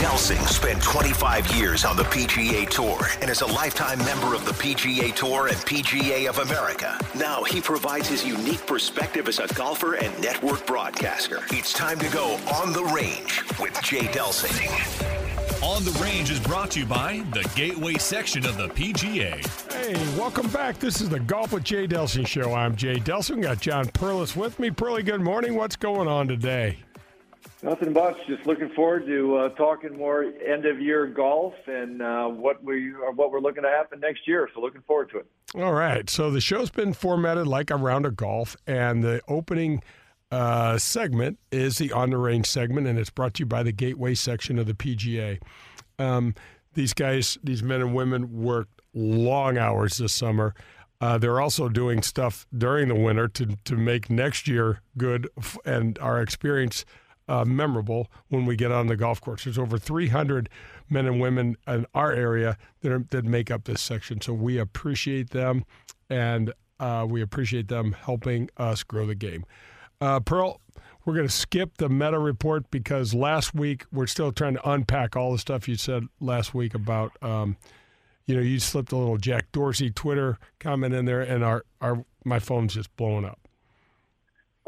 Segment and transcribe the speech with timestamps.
[0.00, 4.52] Delsing spent 25 years on the PGA Tour and is a lifetime member of the
[4.52, 6.98] PGA Tour and PGA of America.
[7.14, 11.40] Now he provides his unique perspective as a golfer and network broadcaster.
[11.50, 14.70] It's time to go on the range with Jay Delsing.
[15.62, 19.44] On the Range is brought to you by the Gateway section of the PGA.
[19.70, 20.78] Hey, welcome back.
[20.78, 22.54] This is the Golf with Jay Delsing show.
[22.54, 23.36] I'm Jay Delsing.
[23.36, 24.70] We got John Perlis with me.
[24.70, 25.56] Pearly, good morning.
[25.56, 26.78] What's going on today?
[27.62, 28.16] Nothing much.
[28.26, 32.92] Just looking forward to uh, talking more end of year golf and uh, what we
[32.92, 34.48] are, what we're looking to happen next year.
[34.54, 35.26] So looking forward to it.
[35.54, 36.08] All right.
[36.08, 39.82] So the show's been formatted like a round of golf, and the opening
[40.30, 43.72] uh, segment is the on the range segment, and it's brought to you by the
[43.72, 45.38] Gateway section of the PGA.
[45.98, 46.34] Um,
[46.74, 50.54] these guys, these men and women, worked long hours this summer.
[51.00, 55.28] Uh, they're also doing stuff during the winter to to make next year good
[55.64, 56.84] and our experience
[57.30, 59.44] uh, memorable when we get on the golf course.
[59.44, 60.48] There's over 300
[60.90, 64.20] men and women in our area that, are, that make up this section.
[64.20, 65.64] So we appreciate them,
[66.10, 69.46] and uh, we appreciate them helping us grow the game.
[70.00, 70.60] Uh, Pearl,
[71.04, 75.14] we're going to skip the meta report because last week we're still trying to unpack
[75.14, 77.12] all the stuff you said last week about.
[77.22, 77.56] Um,
[78.26, 82.04] you know, you slipped a little Jack Dorsey Twitter comment in there, and our, our
[82.24, 83.39] my phone's just blowing up.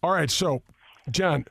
[0.04, 0.62] All right, so,
[1.10, 1.46] John,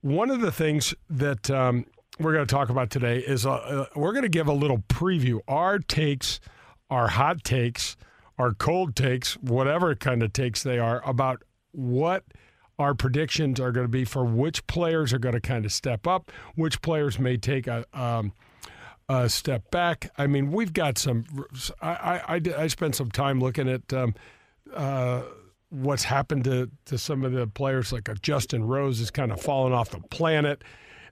[0.00, 1.86] one of the things that um,
[2.20, 4.78] we're going to talk about today is uh, uh, we're going to give a little
[4.88, 5.40] preview.
[5.48, 6.40] Our takes,
[6.90, 7.96] our hot takes,
[8.38, 12.24] our cold takes, whatever kind of takes they are, about what
[12.78, 16.06] our predictions are going to be for which players are going to kind of step
[16.06, 17.84] up, which players may take a.
[17.92, 18.32] Um,
[19.26, 20.08] step back.
[20.18, 21.24] I mean, we've got some.
[21.82, 24.14] I I, I spent some time looking at um,
[24.72, 25.22] uh,
[25.70, 29.40] what's happened to, to some of the players, like a Justin Rose is kind of
[29.40, 30.62] fallen off the planet.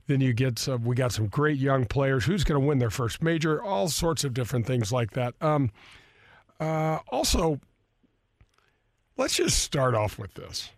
[0.09, 2.25] Then you get some, we got some great young players.
[2.25, 3.63] Who's going to win their first major?
[3.63, 5.35] All sorts of different things like that.
[5.41, 5.71] Um,
[6.59, 7.61] uh, also,
[9.19, 10.71] let's just start off with this.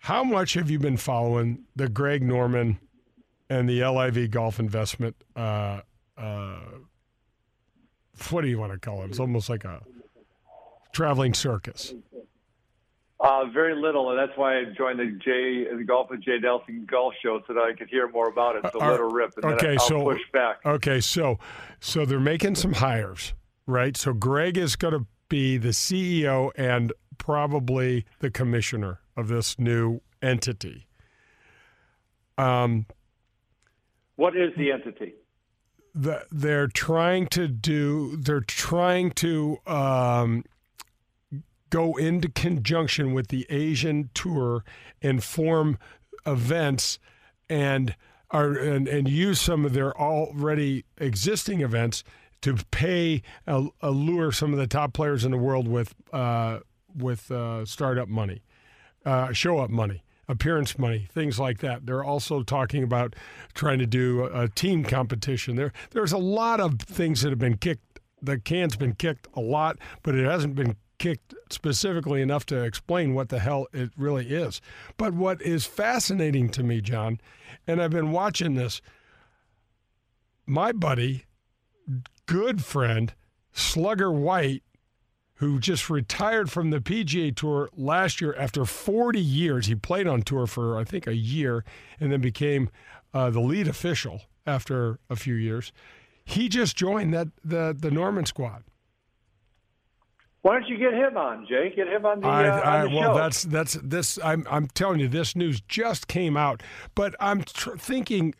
[0.00, 2.78] How much have you been following the Greg Norman
[3.48, 5.16] and the LIV Golf Investment?
[5.34, 5.80] Uh,
[6.18, 6.60] uh,
[8.28, 9.06] what do you want to call it?
[9.08, 9.80] It's almost like a
[10.92, 11.94] traveling circus.
[13.20, 16.86] Uh, very little, and that's why I joined the J the Golf with Jay Delsing
[16.86, 18.64] Golf Show so that I could hear more about it.
[18.72, 20.58] So Uh, let her rip, and okay, then I'll so push back.
[20.64, 21.38] Okay, so
[21.80, 23.34] so they're making some hires,
[23.66, 23.96] right?
[23.96, 30.00] So Greg is going to be the CEO and probably the commissioner of this new
[30.22, 30.86] entity.
[32.38, 32.86] Um,
[34.14, 35.14] What is the entity?
[35.92, 38.16] the, they're trying to do.
[38.16, 40.44] They're trying to um,
[41.70, 44.64] go into conjunction with the Asian tour
[45.02, 45.78] and form
[46.26, 46.98] events
[47.48, 47.94] and
[48.30, 52.04] are and, and use some of their already existing events
[52.42, 56.60] to pay uh, allure some of the top players in the world with uh,
[56.94, 58.42] with uh, startup money,
[59.04, 61.86] uh, show up money, appearance money, things like that.
[61.86, 63.16] They're also talking about
[63.54, 65.56] trying to do a, a team competition.
[65.56, 68.00] There, there's a lot of things that have been kicked.
[68.20, 73.14] The can's been kicked a lot, but it hasn't been kicked specifically enough to explain
[73.14, 74.60] what the hell it really is.
[74.96, 77.20] But what is fascinating to me, John,
[77.66, 78.80] and I've been watching this,
[80.46, 81.24] my buddy,
[82.26, 83.12] good friend,
[83.52, 84.62] Slugger White,
[85.34, 89.66] who just retired from the PGA Tour last year after 40 years.
[89.66, 91.64] He played on tour for, I think, a year
[92.00, 92.70] and then became
[93.14, 95.72] uh, the lead official after a few years.
[96.24, 98.64] He just joined that the, the Norman squad.
[100.42, 101.72] Why don't you get him on, Jay?
[101.74, 103.18] Get him on the, uh, I, I, on the well, show.
[103.18, 104.18] that's that's this.
[104.22, 106.62] I'm I'm telling you, this news just came out,
[106.94, 108.34] but I'm tr- thinking,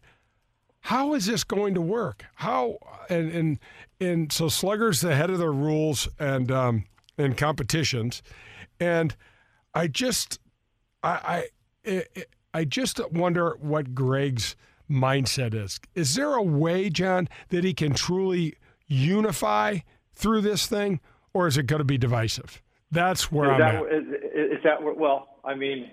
[0.80, 2.24] how is this going to work?
[2.36, 2.78] How
[3.10, 3.58] and and
[4.00, 6.84] and so Slugger's the head of the rules and um
[7.18, 8.22] and competitions,
[8.78, 9.16] and
[9.74, 10.38] I just
[11.02, 11.46] I
[11.84, 12.04] I
[12.54, 14.56] I just wonder what Greg's
[14.90, 15.80] mindset is.
[15.94, 18.54] Is there a way, John, that he can truly
[18.86, 19.78] unify
[20.14, 21.00] through this thing,
[21.38, 22.60] or is it going to be divisive?
[22.90, 23.92] That's where is I'm that, at.
[23.92, 24.04] Is,
[24.58, 25.36] is that where- well?
[25.44, 25.90] I mean,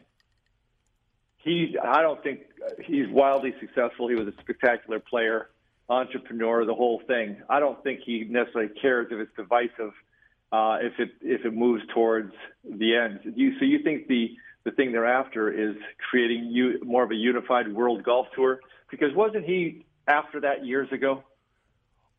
[1.37, 1.77] he.
[1.81, 2.39] I don't think
[2.83, 4.07] he's wildly successful.
[4.07, 5.49] He was a spectacular player,
[5.89, 7.37] entrepreneur, the whole thing.
[7.49, 9.93] I don't think he necessarily cares if it's divisive.
[10.51, 12.33] uh, if it if it moves towards
[12.63, 13.19] the end.
[13.35, 15.75] You, so you think the the thing they're after is
[16.09, 18.59] creating you more of a unified world golf tour?
[18.89, 21.23] Because wasn't he after that years ago?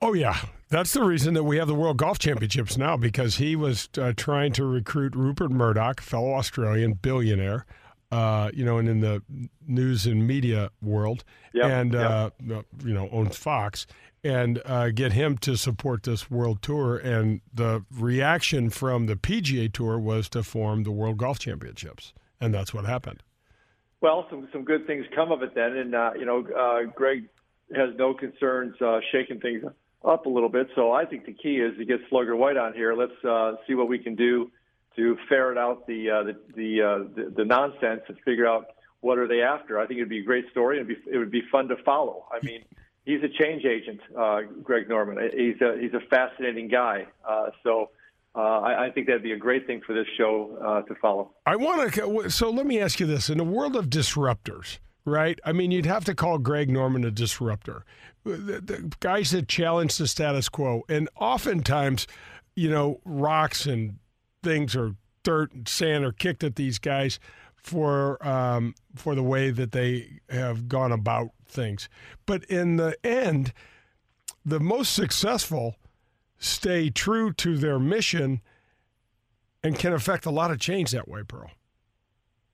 [0.03, 0.37] Oh yeah,
[0.69, 4.13] that's the reason that we have the World Golf Championships now because he was uh,
[4.17, 7.67] trying to recruit Rupert Murdoch, fellow Australian billionaire,
[8.11, 9.23] uh, you know, and in the
[9.67, 12.35] news and media world, yep, and yep.
[12.51, 13.87] Uh, you know owns Fox,
[14.25, 16.97] and uh, get him to support this world tour.
[16.97, 22.53] And the reaction from the PGA Tour was to form the World Golf Championships, and
[22.55, 23.23] that's what happened.
[24.01, 27.29] Well, some some good things come of it then, and uh, you know, uh, Greg
[27.75, 28.77] has no concerns
[29.11, 29.65] shaking things
[30.07, 30.69] up a little bit.
[30.75, 32.95] So I think the key is to get Slugger White on here.
[32.95, 34.51] Let's uh, see what we can do
[34.97, 38.67] to ferret out the uh, the the, uh, the, the nonsense and figure out
[39.01, 39.79] what are they after.
[39.79, 42.25] I think it'd be a great story and it would be fun to follow.
[42.33, 42.65] I mean,
[43.05, 45.19] he's a change agent, uh, Greg Norman.
[45.33, 47.07] He's a he's a fascinating guy.
[47.29, 47.91] Uh, so.
[48.35, 51.31] Uh, I, I, think that'd be a great thing for this show uh, to follow.
[51.47, 52.29] I want to.
[52.29, 54.77] So let me ask you this: in the world of disruptors,
[55.07, 55.39] right?
[55.45, 57.85] I mean, you'd have to call Greg Norman a disruptor.
[58.25, 62.07] The, the guys that challenge the status quo, and oftentimes,
[62.57, 63.99] you know, rocks and
[64.43, 67.19] things or dirt and sand are kicked at these guys
[67.55, 71.89] for um, for the way that they have gone about things.
[72.27, 73.53] But in the end,
[74.45, 75.77] the most successful
[76.39, 78.41] stay true to their mission
[79.63, 81.51] and can affect a lot of change that way, Pearl.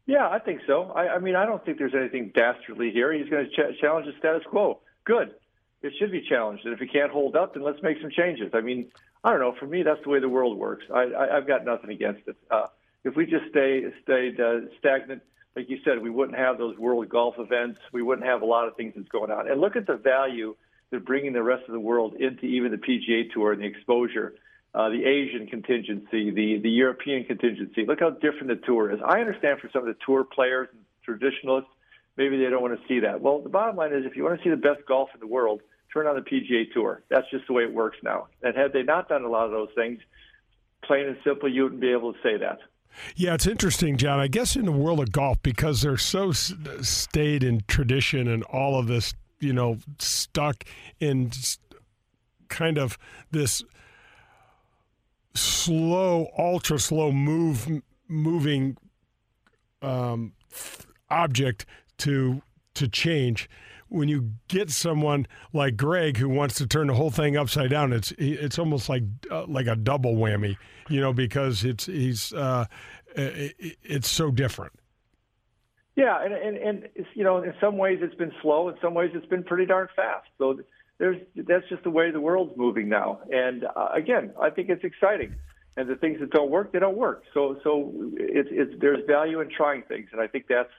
[0.07, 0.93] Yeah, I think so.
[0.95, 3.13] I, I mean, I don't think there's anything dastardly here.
[3.13, 4.81] He's going to ch- challenge the status quo.
[5.05, 5.35] Good.
[5.83, 6.65] It should be challenged.
[6.65, 8.51] And if he can't hold up, then let's make some changes.
[8.55, 8.91] I mean,
[9.25, 9.55] I don't know.
[9.59, 10.85] For me, that's the way the world works.
[10.93, 12.37] I, I, I've got nothing against it.
[12.51, 12.67] Uh,
[13.05, 15.23] if we just stay stayed uh, stagnant,
[15.57, 17.81] like you said, we wouldn't have those world golf events.
[17.93, 19.51] We wouldn't have a lot of things that's going on.
[19.51, 20.57] And look at the value
[20.91, 24.35] that bringing the rest of the world into even the PGA Tour and the exposure
[24.75, 27.85] uh, the Asian contingency, the, the European contingency.
[27.87, 29.01] Look how different the tour is.
[29.05, 31.69] I understand for some of the tour players and traditionalists,
[32.17, 33.21] maybe they don't want to see that.
[33.21, 35.27] Well, the bottom line is if you want to see the best golf in the
[35.27, 35.61] world,
[35.93, 37.03] turn on the PGA Tour.
[37.11, 38.29] That's just the way it works now.
[38.43, 40.01] And had they not done a lot of those things,
[40.83, 42.61] plain and simple, you wouldn't be able to say that.
[43.15, 44.21] Yeah, it's interesting, John.
[44.21, 48.79] I guess in the world of golf, because they're so stayed in tradition and all
[48.79, 50.65] of this, you know, stuck
[50.99, 51.31] in
[52.49, 52.97] kind of
[53.31, 53.63] this–
[55.35, 58.77] slow, ultra slow move moving
[59.81, 60.33] um,
[61.11, 61.67] object
[61.99, 62.43] to
[62.75, 63.49] to change.
[63.89, 67.93] When you get someone like Greg who wants to turn the whole thing upside down,
[67.93, 70.57] it's it's almost like uh, like a double whammy,
[70.89, 72.65] you know, because it's he's uh,
[73.15, 74.73] it's so different.
[75.95, 79.11] Yeah, and and and you know, in some ways it's been slow, in some ways
[79.15, 80.27] it's been pretty darn fast.
[80.39, 80.59] So
[81.03, 83.19] there's that's just the way the world's moving now.
[83.29, 85.35] And uh, again, I think it's exciting.
[85.77, 87.25] And the things that don't work, they don't work.
[87.35, 90.71] So so it's it's there's value in trying things, and I think that's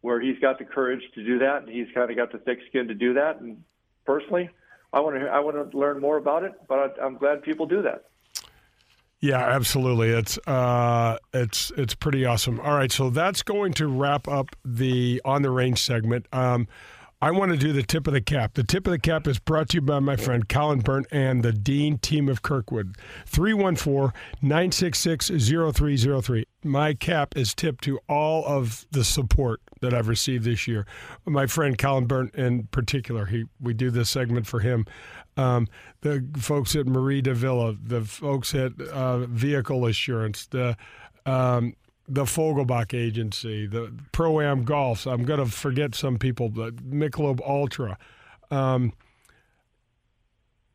[0.00, 2.58] where he's got the courage to do that, and he's kind of got the thick
[2.68, 3.40] skin to do that.
[3.40, 3.62] And
[4.04, 4.50] personally,
[4.92, 7.82] I want to I want to learn more about it, but I'm glad people do
[7.82, 8.06] that.
[9.20, 10.08] Yeah, absolutely.
[10.08, 12.58] It's uh, it's it's pretty awesome.
[12.58, 16.26] All right, so that's going to wrap up the on the range segment.
[16.32, 16.66] Um,
[17.22, 18.54] I want to do the tip of the cap.
[18.54, 21.42] The tip of the cap is brought to you by my friend Colin Burnt and
[21.42, 22.96] the Dean team of Kirkwood.
[23.26, 26.46] 314 966 0303.
[26.64, 30.86] My cap is tipped to all of the support that I've received this year.
[31.26, 34.86] My friend Colin Burnt, in particular, he we do this segment for him.
[35.36, 35.68] Um,
[36.00, 40.74] the folks at Marie de Villa, the folks at uh, Vehicle Assurance, the
[41.26, 41.74] um,
[42.10, 45.06] the Fogelbach Agency, the Pro Am Golf.
[45.06, 47.96] I'm going to forget some people, the Michelob Ultra,
[48.50, 48.92] um,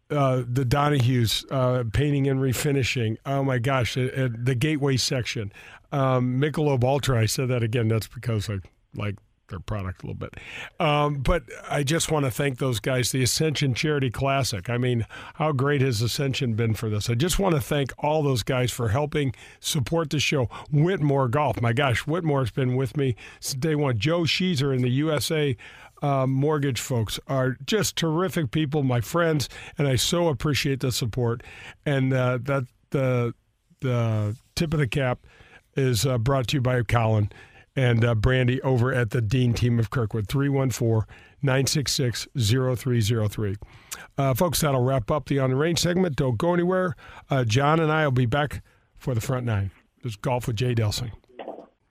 [0.10, 3.18] uh, the Donahue's uh, painting and refinishing.
[3.26, 5.52] Oh my gosh, the Gateway section,
[5.92, 7.20] um, Michelob Ultra.
[7.20, 7.90] I said that again.
[7.90, 8.60] That's because I
[8.96, 9.16] like
[9.50, 10.36] their product a little bit.
[10.80, 13.12] Um, but I just want to thank those guys.
[13.12, 14.70] The Ascension Charity Classic.
[14.70, 17.10] I mean, how great has Ascension been for this?
[17.10, 20.46] I just want to thank all those guys for helping support the show.
[20.72, 21.62] Whitmore Golf.
[21.62, 23.98] My gosh, Whitmore's been with me since day one.
[23.98, 25.56] Joe Sheezer and the USA
[26.02, 31.42] uh, mortgage folks are just terrific people, my friends, and I so appreciate the support.
[31.86, 33.34] And uh, that the
[33.82, 35.20] the tip of the cap
[35.76, 37.30] is uh, brought to you by Colin
[37.76, 41.06] and uh, Brandy over at the Dean team of Kirkwood, 314
[41.42, 43.56] 966 0303.
[44.18, 46.16] Uh, folks, that'll wrap up the On the Range segment.
[46.16, 46.96] Don't go anywhere.
[47.30, 48.64] Uh, John and I will be back
[48.98, 49.72] for the front nine.
[50.04, 51.12] This Golf with Jay Delsing.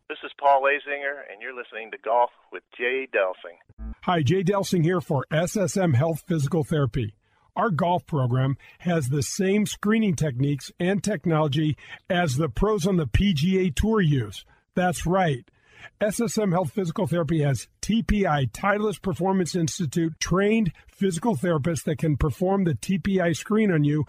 [0.08, 3.84] This is Paul Azinger, and you're listening to Golf with Jay Delsing.
[4.02, 7.14] Hi, Jay Delsing here for SSM Health Physical Therapy.
[7.56, 11.76] Our golf program has the same screening techniques and technology
[12.10, 14.44] as the pros on the PGA Tour use.
[14.74, 15.48] That's right.
[16.00, 22.64] SSM Health Physical Therapy has TPI, Titleist Performance Institute, trained physical therapists that can perform
[22.64, 24.04] the TPI screen on you,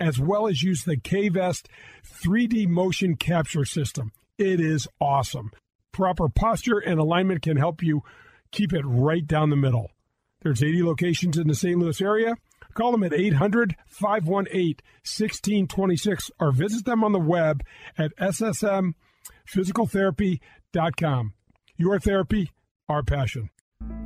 [0.00, 1.68] as well as use the K-Vest
[2.04, 4.12] 3D motion capture system.
[4.38, 5.50] It is awesome.
[5.92, 8.02] Proper posture and alignment can help you
[8.50, 9.90] keep it right down the middle.
[10.42, 11.78] There's 80 locations in the St.
[11.78, 12.34] Louis area.
[12.74, 17.62] Call them at 800 518 1626 or visit them on the web
[17.96, 18.12] at
[20.74, 21.32] ssmphysicaltherapy.com.
[21.76, 22.50] Your therapy,
[22.88, 23.50] our passion.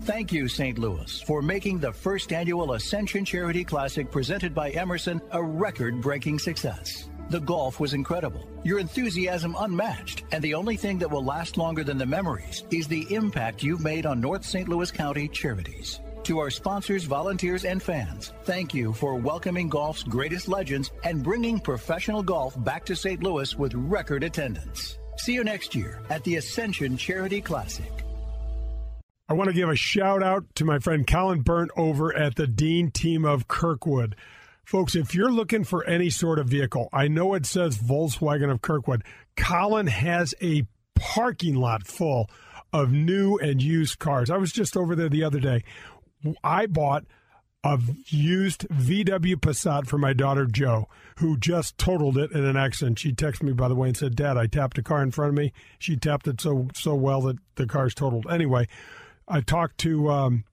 [0.02, 0.78] Thank you, St.
[0.78, 6.38] Louis, for making the first annual Ascension Charity Classic presented by Emerson a record breaking
[6.38, 7.10] success.
[7.28, 11.84] The golf was incredible, your enthusiasm unmatched, and the only thing that will last longer
[11.84, 14.68] than the memories is the impact you've made on North St.
[14.68, 16.00] Louis County charities.
[16.25, 21.60] To our sponsors, volunteers, and fans, thank you for welcoming golf's greatest legends and bringing
[21.60, 23.22] professional golf back to St.
[23.22, 24.97] Louis with record attendance.
[25.18, 27.90] See you next year at the Ascension Charity Classic.
[29.28, 32.46] I want to give a shout out to my friend Colin Burnt over at the
[32.46, 34.16] Dean team of Kirkwood.
[34.64, 38.62] Folks, if you're looking for any sort of vehicle, I know it says Volkswagen of
[38.62, 39.04] Kirkwood.
[39.37, 42.30] Colin has a parking lot full
[42.72, 44.30] of new and used cars.
[44.30, 45.64] I was just over there the other day.
[46.42, 47.04] I bought
[47.64, 50.88] a used VW Passat for my daughter Joe,
[51.18, 52.98] who just totaled it in an accident.
[52.98, 55.30] She texted me by the way and said, "Dad, I tapped a car in front
[55.30, 55.52] of me.
[55.78, 58.68] She tapped it so so well that the car's totaled." Anyway,
[59.26, 60.44] I talked to um,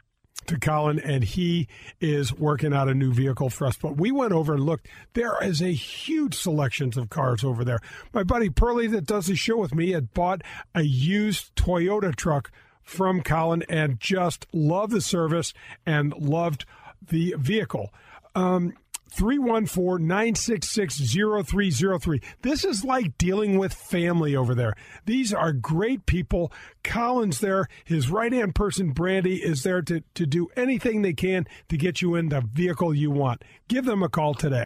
[0.48, 1.68] to Colin, and he
[2.00, 3.78] is working out a new vehicle for us.
[3.78, 4.88] But we went over and looked.
[5.14, 7.80] There is a huge selections of cars over there.
[8.14, 10.42] My buddy Pearlie, that does the show with me, had bought
[10.74, 15.54] a used Toyota truck from Colin and just loved the service
[15.86, 16.66] and loved
[17.10, 17.94] the vehicle.
[18.36, 18.74] Um,
[19.16, 22.22] 314 966 0303.
[22.42, 24.74] This is like dealing with family over there.
[25.06, 26.52] These are great people.
[26.84, 27.68] Colin's there.
[27.86, 32.02] His right hand person, Brandy, is there to, to do anything they can to get
[32.02, 33.44] you in the vehicle you want.
[33.70, 34.66] Give them a call today.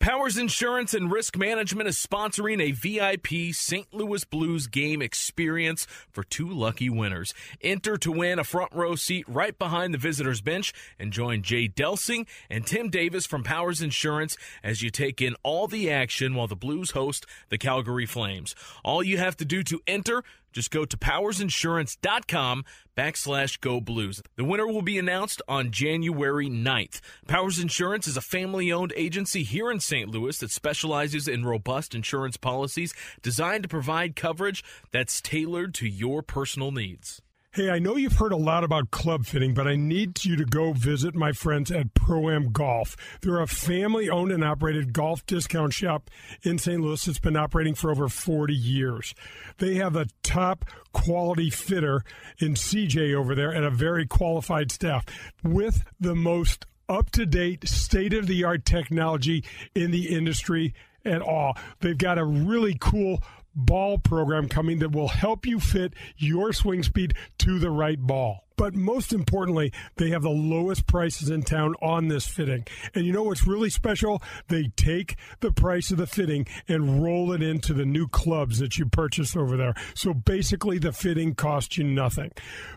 [0.00, 3.92] Powers Insurance and Risk Management is sponsoring a VIP St.
[3.92, 7.34] Louis Blues game experience for two lucky winners.
[7.62, 11.68] Enter to win a front row seat right behind the visitors bench and join Jay
[11.68, 16.46] Delsing and Tim Davis from Powers Insurance as you take in all the action while
[16.46, 18.54] the Blues host the Calgary Flames.
[18.84, 22.64] All you have to do to enter just go to powersinsurance.com
[22.96, 24.20] backslash go blues.
[24.36, 27.00] The winner will be announced on January 9th.
[27.26, 30.08] Powers Insurance is a family owned agency here in St.
[30.08, 36.22] Louis that specializes in robust insurance policies designed to provide coverage that's tailored to your
[36.22, 37.22] personal needs.
[37.58, 40.44] Hey, I know you've heard a lot about club fitting, but I need you to
[40.44, 42.96] go visit my friends at Pro Am Golf.
[43.20, 46.08] They're a family owned and operated golf discount shop
[46.44, 46.80] in St.
[46.80, 49.12] Louis that's been operating for over 40 years.
[49.56, 52.04] They have a top quality fitter
[52.38, 55.04] in CJ over there and a very qualified staff
[55.42, 59.42] with the most up to date, state of the art technology
[59.74, 60.74] in the industry
[61.04, 61.56] at all.
[61.80, 63.20] They've got a really cool
[63.54, 68.44] ball program coming that will help you fit your swing speed to the right ball.
[68.58, 72.66] But most importantly, they have the lowest prices in town on this fitting.
[72.92, 74.20] And you know what's really special?
[74.48, 78.76] They take the price of the fitting and roll it into the new clubs that
[78.76, 79.74] you purchase over there.
[79.94, 82.32] So basically, the fitting costs you nothing.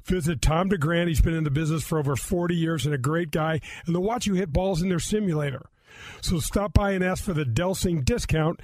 [0.06, 1.10] Visit Tom DeGrand.
[1.10, 3.60] He's been in the business for over 40 years and a great guy.
[3.88, 5.66] And they'll watch you hit balls in their simulator.
[6.22, 8.60] So stop by and ask for the Delsing discount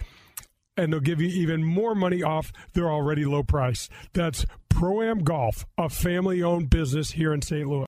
[0.78, 3.90] and they'll give you even more money off their already low price.
[4.14, 7.68] That's Pro Am Golf, a family owned business here in St.
[7.68, 7.88] Louis.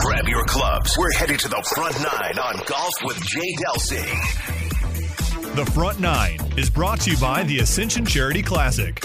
[0.00, 0.96] Grab your clubs.
[0.98, 4.52] We're headed to the front nine on Golf with Jay Delsing.
[5.54, 8.98] The Front Nine is brought to you by the Ascension Charity Classic.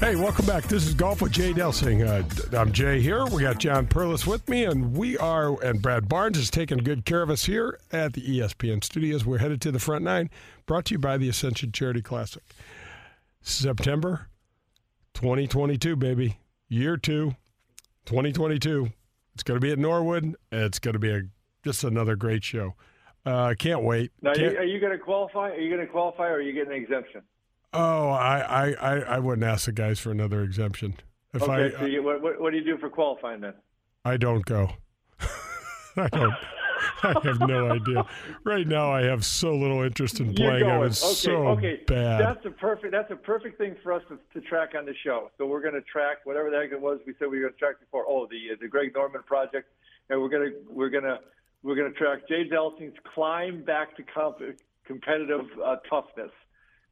[0.00, 0.64] Hey, welcome back.
[0.64, 2.06] This is Golf with Jay Delsing.
[2.08, 3.26] Uh, I'm Jay here.
[3.26, 7.04] We got John Perlis with me, and we are, and Brad Barnes is taking good
[7.04, 9.26] care of us here at the ESPN studios.
[9.26, 10.30] We're headed to the front nine,
[10.64, 12.42] brought to you by the Ascension Charity Classic.
[13.42, 14.28] September
[15.12, 16.38] 2022, baby.
[16.70, 17.34] Year two,
[18.06, 18.88] 2022.
[19.34, 20.34] It's going to be at Norwood.
[20.50, 21.22] It's going to be a
[21.62, 22.74] just another great show.
[23.26, 24.12] Uh, can't wait.
[24.22, 25.50] Now, Can't- are you going to qualify?
[25.50, 27.20] Are you going to qualify, or are you getting an exemption?
[27.72, 30.96] Oh, I, I, I, wouldn't ask the guys for another exemption.
[31.32, 33.54] If Okay, I, so you, what, what, do you do for qualifying then?
[34.04, 34.70] I don't go.
[35.96, 36.34] I don't.
[37.02, 38.04] I have no idea.
[38.44, 40.64] Right now, I have so little interest in playing.
[40.64, 41.80] I was okay, so okay.
[41.86, 42.20] bad.
[42.20, 42.92] That's a perfect.
[42.92, 45.30] That's a perfect thing for us to, to track on the show.
[45.38, 47.52] So we're going to track whatever the heck it was we said we were going
[47.52, 48.04] to track before.
[48.08, 49.68] Oh, the the Greg Norman project,
[50.08, 51.18] and we're going to we're going to
[51.62, 56.32] We're going to track Jay Delsing's climb back to comp- competitive uh, toughness,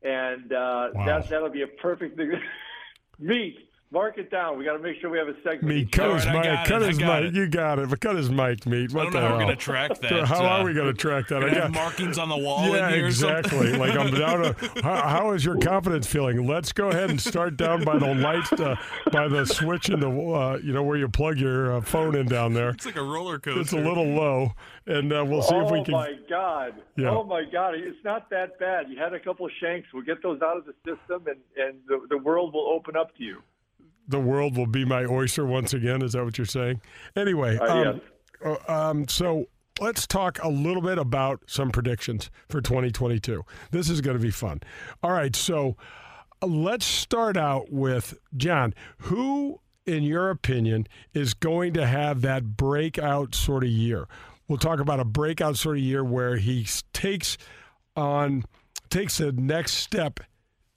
[0.03, 1.07] and uh, Wow.
[1.07, 2.33] that that'll be a perfect thing.
[3.19, 3.57] Meet.
[3.91, 4.59] Mark it down.
[4.59, 5.63] We got to make sure we have a segment.
[5.65, 6.17] Me, each cut week.
[6.17, 6.45] his All right, mic.
[6.45, 7.25] got Cut it, his mic.
[7.25, 7.35] it.
[7.35, 7.89] You got it.
[7.89, 8.93] But cut his mic, meat.
[8.93, 9.39] What I don't the know how we're hell?
[9.47, 10.25] going to track that.
[10.27, 11.43] How uh, are we going to track that?
[11.43, 13.59] I got- markings on the wall yeah, in here exactly.
[13.73, 13.79] something?
[13.79, 14.43] like I'm down.
[14.43, 16.47] To, how, how is your confidence feeling?
[16.47, 18.77] Let's go ahead and start down by the lights, uh,
[19.11, 22.27] by the switch in the, uh, you know, where you plug your uh, phone in
[22.27, 22.69] down there.
[22.71, 23.61] It's like a roller coaster.
[23.63, 24.53] It's a little low,
[24.87, 25.95] and uh, we'll see oh if we can.
[25.95, 26.75] Oh my God!
[26.97, 27.09] Yeah.
[27.09, 27.75] Oh my God!
[27.75, 28.91] It's not that bad.
[28.91, 29.89] You had a couple of shanks.
[29.95, 33.17] We'll get those out of the system, and and the, the world will open up
[33.17, 33.39] to you.
[34.09, 36.03] The world will be my oyster once again.
[36.03, 36.81] Is that what you're saying?
[37.15, 38.01] Anyway, Uh, um,
[38.45, 39.47] uh, um, so
[39.81, 43.45] let's talk a little bit about some predictions for 2022.
[43.71, 44.61] This is going to be fun.
[45.03, 45.77] All right, so
[46.43, 48.75] uh, let's start out with John.
[48.99, 54.07] Who, in your opinion, is going to have that breakout sort of year?
[54.49, 57.37] We'll talk about a breakout sort of year where he takes
[57.95, 58.45] on
[58.89, 60.21] takes the next step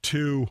[0.03, 0.47] to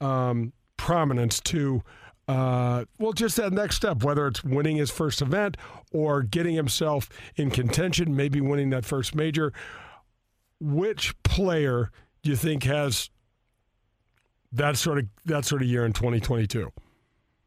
[0.00, 1.82] um, prominence to
[2.30, 5.56] uh, well just that next step whether it's winning his first event
[5.92, 9.52] or getting himself in contention maybe winning that first major
[10.60, 11.90] which player
[12.22, 13.10] do you think has
[14.52, 16.70] that sort of that sort of year in 2022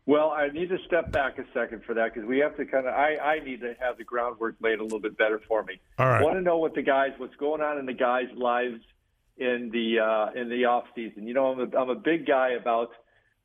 [0.06, 2.88] Well, I need to step back a second for that because we have to kind
[2.88, 2.94] of.
[2.94, 5.80] I, I need to have the groundwork laid a little bit better for me.
[5.98, 6.20] All right.
[6.20, 8.82] I want to know what the guys, what's going on in the guys' lives
[9.38, 11.26] in the uh, in the off season.
[11.26, 12.90] You know, I'm a, I'm a big guy about.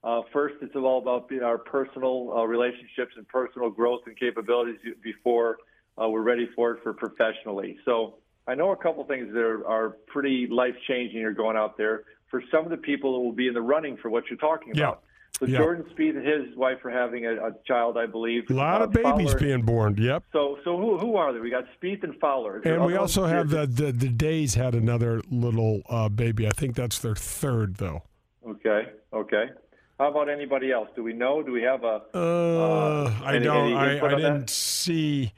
[0.04, 5.58] Uh, first, it's all about our personal uh, relationships and personal growth and capabilities before
[6.00, 7.76] uh, we're ready for it for professionally.
[7.84, 8.14] So
[8.46, 12.04] I know a couple things that are, are pretty life changing are going out there
[12.30, 14.72] for some of the people that will be in the running for what you're talking
[14.74, 14.84] Yeah.
[14.90, 15.02] about.
[15.40, 15.58] So Yeah.
[15.58, 18.48] Jordan Spieth and his wife are having a, a child, I believe.
[18.50, 21.40] a lot of Uh, babies Fowler- being born yep So, so who who are they?
[21.40, 22.60] We got Spieth and Fowler.
[22.64, 26.74] And we also have the, the the days had another little uh, baby i think
[26.76, 28.02] that's their third though
[28.46, 29.50] Okay, okay.
[29.98, 30.88] How about anybody else?
[30.94, 31.42] Do we know?
[31.42, 32.02] Do we have a?
[32.14, 33.72] Uh, I any- don't.
[33.74, 35.32] I, I didn't see.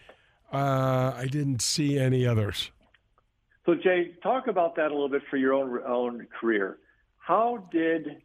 [0.53, 2.71] Uh, I didn't see any others.
[3.65, 6.79] So Jay, talk about that a little bit for your own own career.
[7.19, 8.23] How did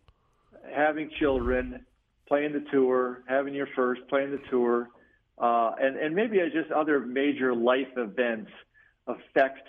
[0.73, 1.85] having children,
[2.27, 4.89] playing the tour, having your first, playing the tour,
[5.37, 8.51] uh, and and maybe just other major life events
[9.07, 9.67] affect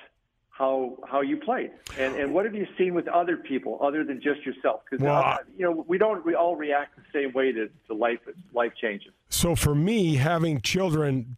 [0.57, 1.71] how how you played?
[1.99, 4.81] And and what have you seen with other people other than just yourself?
[4.89, 8.21] Because Well, you know we don't we all react the same way to, to life
[8.55, 9.13] life changes.
[9.29, 11.37] So for me, having children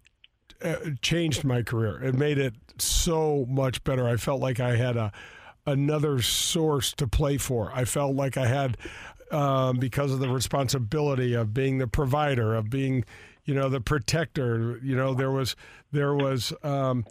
[0.62, 2.02] uh, changed my career.
[2.02, 4.07] It made it so much better.
[4.07, 5.12] I felt like I had a
[5.66, 7.72] another source to play for.
[7.74, 8.76] I felt like I had
[9.33, 13.04] um, because of the responsibility of being the provider, of being,
[13.44, 14.78] you know, the protector.
[14.81, 15.57] You know, there was
[15.90, 17.04] there was um,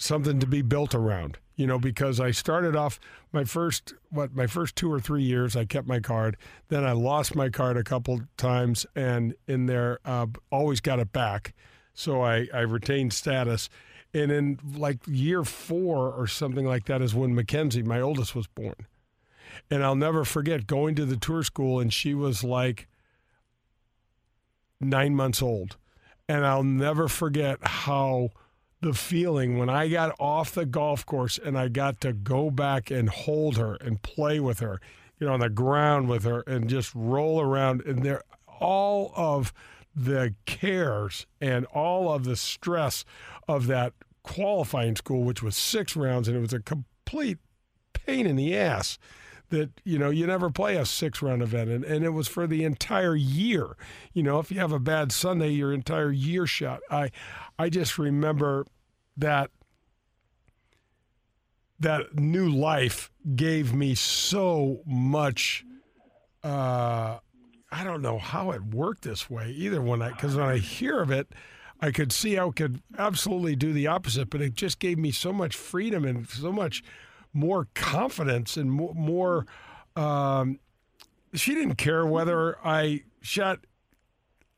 [0.00, 1.38] something to be built around.
[1.56, 2.98] You know, because I started off
[3.32, 6.38] my first what my first two or three years, I kept my card.
[6.68, 11.12] Then I lost my card a couple times, and in there, uh, always got it
[11.12, 11.54] back.
[11.92, 13.68] So I I retained status.
[14.12, 18.48] And in like year four or something like that is when Mackenzie, my oldest, was
[18.48, 18.74] born.
[19.70, 22.88] And I'll never forget going to the tour school, and she was like
[24.80, 25.76] nine months old.
[26.28, 28.30] And I'll never forget how
[28.80, 32.90] the feeling when I got off the golf course and I got to go back
[32.90, 34.80] and hold her and play with her,
[35.18, 37.82] you know, on the ground with her and just roll around.
[37.82, 38.22] And there,
[38.58, 39.52] all of
[39.94, 43.04] the cares and all of the stress
[43.46, 47.38] of that qualifying school, which was six rounds, and it was a complete
[47.92, 48.98] pain in the ass
[49.50, 51.70] that you know you never play a six round event.
[51.70, 53.76] And, and it was for the entire year.
[54.12, 57.10] You know if you have a bad sunday your entire year shot i
[57.58, 58.66] i just remember
[59.16, 59.50] that
[61.78, 65.64] that new life gave me so much
[66.44, 67.18] uh
[67.70, 69.80] i don't know how it worked this way either.
[69.80, 71.32] When i because when i hear of it
[71.80, 75.10] i could see how it could absolutely do the opposite but it just gave me
[75.10, 76.82] so much freedom and so much
[77.32, 79.46] more confidence and more, more
[79.96, 80.58] um,
[81.34, 83.60] she didn't care whether I shot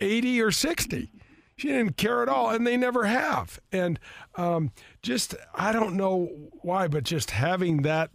[0.00, 1.12] 80 or 60.
[1.56, 3.60] She didn't care at all, and they never have.
[3.70, 4.00] And
[4.34, 6.26] um, just, I don't know
[6.62, 8.10] why, but just having that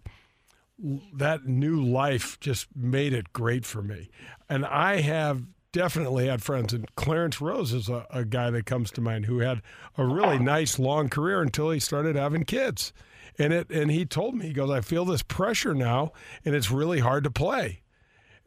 [1.16, 4.10] that new life just made it great for me.
[4.48, 8.92] And I have definitely had friends, and Clarence Rose is a, a guy that comes
[8.92, 9.62] to mind who had
[9.98, 12.94] a really nice long career until he started having kids.
[13.40, 16.12] And it and he told me, he goes, I feel this pressure now,
[16.44, 17.82] and it's really hard to play.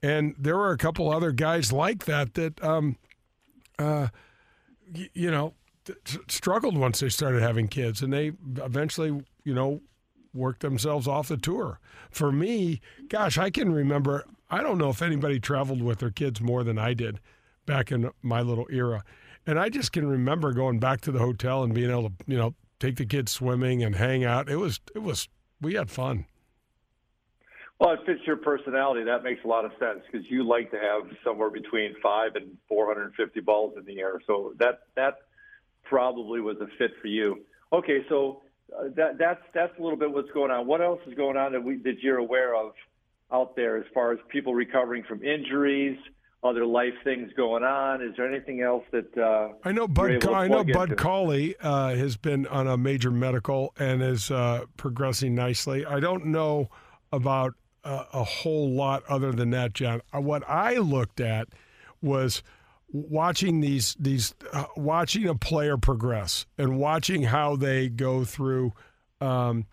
[0.03, 2.97] And there were a couple other guys like that that, um,
[3.79, 4.09] uh,
[4.95, 5.55] y- you know,
[6.29, 9.81] struggled once they started having kids, and they eventually, you know,
[10.33, 11.81] worked themselves off the tour.
[12.11, 14.25] For me, gosh, I can remember.
[14.51, 17.21] I don't know if anybody traveled with their kids more than I did
[17.67, 19.05] back in my little era,
[19.47, 22.37] and I just can remember going back to the hotel and being able to, you
[22.37, 24.49] know, take the kids swimming and hang out.
[24.49, 25.29] It was, it was,
[25.61, 26.27] we had fun.
[27.79, 29.05] Well, it fits your personality.
[29.05, 32.59] That makes a lot of sense because you like to have somewhere between five and
[32.69, 34.21] 450 balls in the air.
[34.27, 35.21] So that that
[35.85, 37.41] probably was a fit for you.
[37.73, 38.43] Okay, so
[38.79, 40.67] uh, that that's that's a little bit what's going on.
[40.67, 42.73] What else is going on that we that you're aware of
[43.33, 45.97] out there as far as people recovering from injuries?
[46.43, 48.01] Other life things going on?
[48.01, 49.87] Is there anything else that uh, I know?
[49.87, 54.65] Bud, I know Bud Cauley uh, has been on a major medical and is uh,
[54.79, 55.85] progressing nicely.
[55.85, 56.71] I don't know
[57.13, 60.01] about a, a whole lot other than that, John.
[60.15, 61.49] Uh, what I looked at
[62.01, 62.43] was
[62.93, 68.73] watching these these uh, watching a player progress and watching how they go through
[69.21, 69.67] um,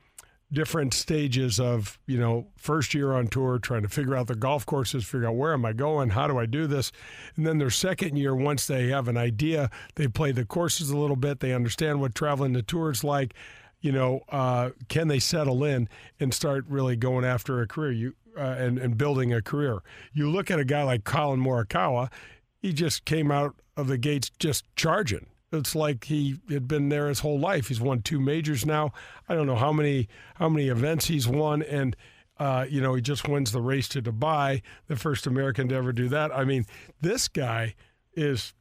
[0.51, 4.65] different stages of you know first year on tour trying to figure out the golf
[4.65, 6.93] courses figure out where am i going how do i do this
[7.35, 10.97] and then their second year once they have an idea they play the courses a
[10.97, 13.33] little bit they understand what traveling the tour is like
[13.81, 15.87] you know, uh, can they settle in
[16.19, 19.79] and start really going after a career you uh, and and building a career?
[20.13, 22.11] You look at a guy like Collin Morikawa,
[22.59, 25.27] he just came out of the gates just charging.
[25.51, 27.69] It's like he had been there his whole life.
[27.69, 28.91] He's won two majors now.
[29.29, 31.95] I don't know how many how many events he's won, and
[32.37, 35.93] uh, you know he just wins the race to Dubai, the first American to ever
[35.93, 36.35] do that.
[36.35, 36.65] I mean,
[37.01, 37.75] this guy
[38.13, 38.53] is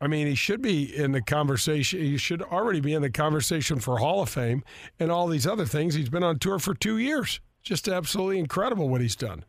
[0.00, 2.00] I mean, he should be in the conversation.
[2.00, 4.62] He should already be in the conversation for Hall of Fame
[5.00, 5.94] and all these other things.
[5.94, 7.40] He's been on tour for two years.
[7.62, 9.44] Just absolutely incredible what he's done.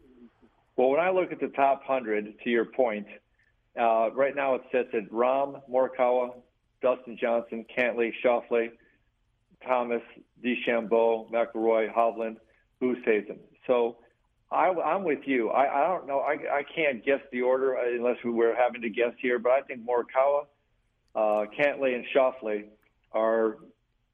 [0.78, 3.08] Well, when I look at the top 100, to your point,
[3.80, 6.34] uh, right now it sits at Rahm, Morikawa,
[6.82, 8.72] Dustin Johnson, Cantlay, Schauffele,
[9.66, 10.02] Thomas,
[10.44, 12.38] DeChambeau, McIlroy, Hovland,
[12.82, 13.38] Oosthuizen.
[13.66, 13.98] So
[14.52, 15.50] I, am with you.
[15.50, 16.20] I, I don't know.
[16.20, 19.62] I, I can't guess the order unless we were having to guess here, but I
[19.62, 20.46] think Morikawa,
[21.16, 22.66] uh, Cantlay, and Schauffele
[23.12, 23.58] are,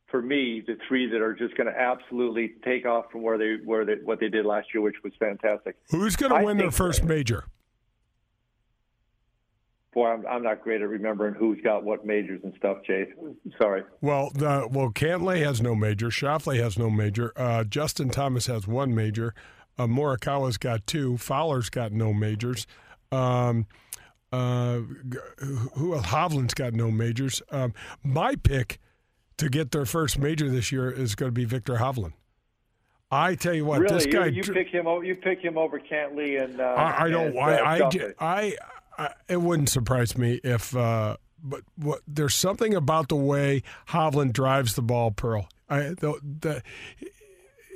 [0.07, 3.57] for me, the three that are just going to absolutely take off from where they
[3.63, 5.75] where they what they did last year, which was fantastic.
[5.89, 7.45] Who's going to win their first major?
[9.93, 13.09] Boy, I'm, I'm not great at remembering who's got what majors and stuff, Chase.
[13.61, 13.83] Sorry.
[14.01, 16.07] Well, the, well, Cantlay has no major.
[16.07, 17.31] Schauffele has no major.
[17.35, 19.35] Uh, Justin Thomas has one major.
[19.77, 21.17] Uh, Morikawa's got two.
[21.17, 22.65] Fowler's got no majors.
[23.11, 23.67] Um,
[24.31, 24.79] uh,
[25.37, 27.41] who Hovland's got no majors.
[27.51, 28.79] Um, my pick
[29.37, 32.13] to get their first major this year is going to be Viktor Hovland.
[33.11, 33.93] I tell you what, really?
[33.93, 34.25] this guy.
[34.25, 34.87] You, you pick him.
[35.03, 36.59] You pick him over Cantlay and.
[36.59, 37.27] Uh, I, I don't.
[37.27, 38.55] And, I, uh, I, I,
[39.27, 40.75] It wouldn't surprise me if.
[40.75, 45.49] Uh, but what, there's something about the way Hovland drives the ball, Pearl.
[45.69, 46.63] I, the, the,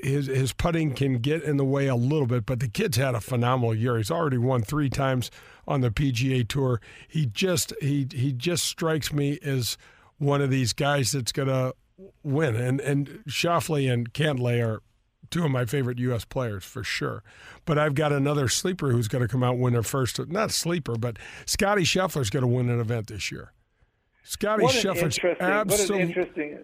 [0.01, 3.15] his his putting can get in the way a little bit, but the kid's had
[3.15, 3.97] a phenomenal year.
[3.97, 5.31] He's already won three times
[5.67, 6.81] on the PGA Tour.
[7.07, 9.77] He just he he just strikes me as
[10.17, 11.73] one of these guys that's gonna
[12.23, 12.55] win.
[12.55, 14.81] And and Schauffele and Cantlay are
[15.29, 16.25] two of my favorite U.S.
[16.25, 17.23] players for sure.
[17.65, 20.19] But I've got another sleeper who's going to come out and win their first.
[20.27, 23.51] Not sleeper, but Scotty Scheffler's going to win an event this year.
[24.23, 26.59] Scotty Scheffler's absolutely interesting.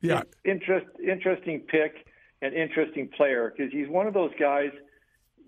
[0.00, 2.06] Yeah, interest interesting pick
[2.42, 4.70] and interesting player because he's one of those guys.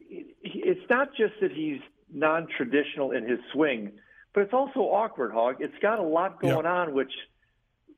[0.09, 1.81] It's not just that he's
[2.13, 3.93] non-traditional in his swing,
[4.33, 5.57] but it's also awkward, Hog.
[5.61, 7.13] It's got a lot going on, which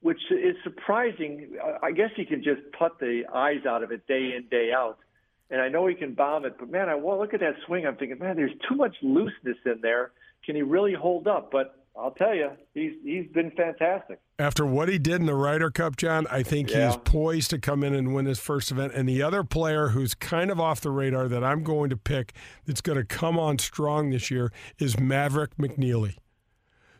[0.00, 1.56] which is surprising.
[1.82, 4.98] I guess he can just put the eyes out of it day in day out,
[5.50, 6.56] and I know he can bomb it.
[6.58, 7.86] But man, I well, look at that swing.
[7.86, 10.12] I'm thinking, man, there's too much looseness in there.
[10.44, 11.50] Can he really hold up?
[11.50, 14.20] But I'll tell you, he's he's been fantastic.
[14.38, 16.86] After what he did in the Ryder Cup, John, I think yeah.
[16.86, 18.92] he's poised to come in and win his first event.
[18.94, 22.34] And the other player who's kind of off the radar that I'm going to pick
[22.64, 26.18] that's going to come on strong this year is Maverick McNealy.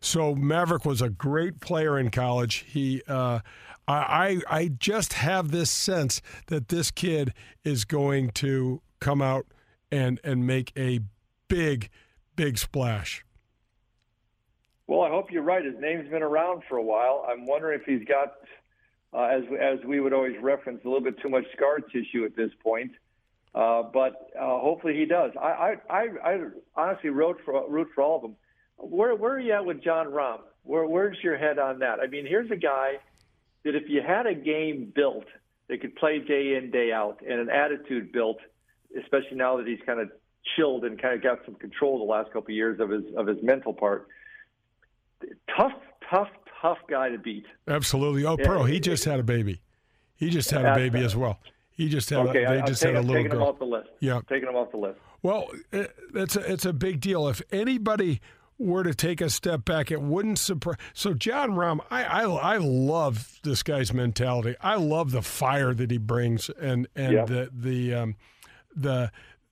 [0.00, 2.64] So Maverick was a great player in college.
[2.68, 3.40] He, uh,
[3.86, 7.32] I, I just have this sense that this kid
[7.64, 9.46] is going to come out
[9.90, 11.00] and and make a
[11.48, 11.88] big,
[12.36, 13.24] big splash.
[14.86, 15.64] Well, I hope you're right.
[15.64, 17.26] His name's been around for a while.
[17.28, 18.34] I'm wondering if he's got,
[19.12, 22.36] uh, as as we would always reference, a little bit too much scar tissue at
[22.36, 22.92] this point.
[23.54, 25.32] Uh, but uh, hopefully he does.
[25.40, 26.38] I, I, I, I
[26.76, 28.36] honestly root for root for all of them.
[28.78, 30.40] Where where are you at with Jon Rahm?
[30.62, 31.98] Where where's your head on that?
[32.00, 32.94] I mean, here's a guy
[33.64, 35.24] that if you had a game built
[35.68, 38.38] that could play day in day out and an attitude built,
[38.98, 40.10] especially now that he's kind of
[40.56, 43.26] chilled and kind of got some control the last couple of years of his of
[43.26, 44.08] his mental part
[45.56, 45.72] tough,
[46.10, 46.28] tough,
[46.62, 47.44] tough guy to beat.
[47.66, 48.24] Absolutely.
[48.24, 49.60] Oh, Pearl, he just had a baby.
[50.16, 51.38] He just had a baby as well.
[51.70, 52.20] He just had.
[52.28, 53.40] Okay, a, they I, just I'm had a little taking girl.
[53.42, 53.88] him off the list.
[54.00, 54.20] Yeah.
[54.28, 54.98] taking him off the list.
[55.22, 57.28] Well, it- it's a, it's a big deal.
[57.28, 58.20] If anybody
[58.58, 60.76] were to take a step back, it wouldn't surprise.
[60.92, 64.56] So Jon Rahm, I, I I love this guy's mentality.
[64.60, 67.24] I love the fire that he brings, and and Yeah.
[67.24, 68.16] the the um,
[68.74, 69.10] the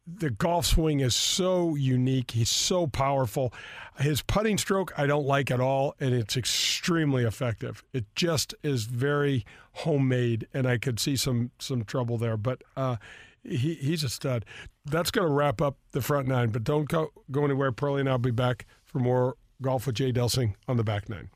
[0.09, 2.31] the golf swing is so unique.
[2.33, 3.53] He's so powerful.
[3.99, 7.83] His putting stroke I don't like at all, and it's extremely effective.
[7.93, 12.37] It just is very homemade, and I could see some some trouble there.
[12.37, 12.97] But uh,
[13.45, 14.45] he he's a stud.
[14.85, 16.51] That's going to wrap up the front nine.
[16.51, 17.73] But don't go go anywhere.
[17.73, 21.29] Pearlie and I'll be back for more golf with Jay Delsing on the back nine.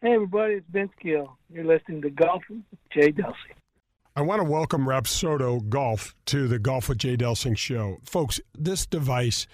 [0.00, 1.36] Hey, everybody, it's Ben Skill.
[1.52, 3.56] You're listening to Golf with Jay Delsing.
[4.14, 7.98] I want to welcome Rapsodo Golf to the Golf with Jay Delsing show.
[8.04, 9.48] Folks, this device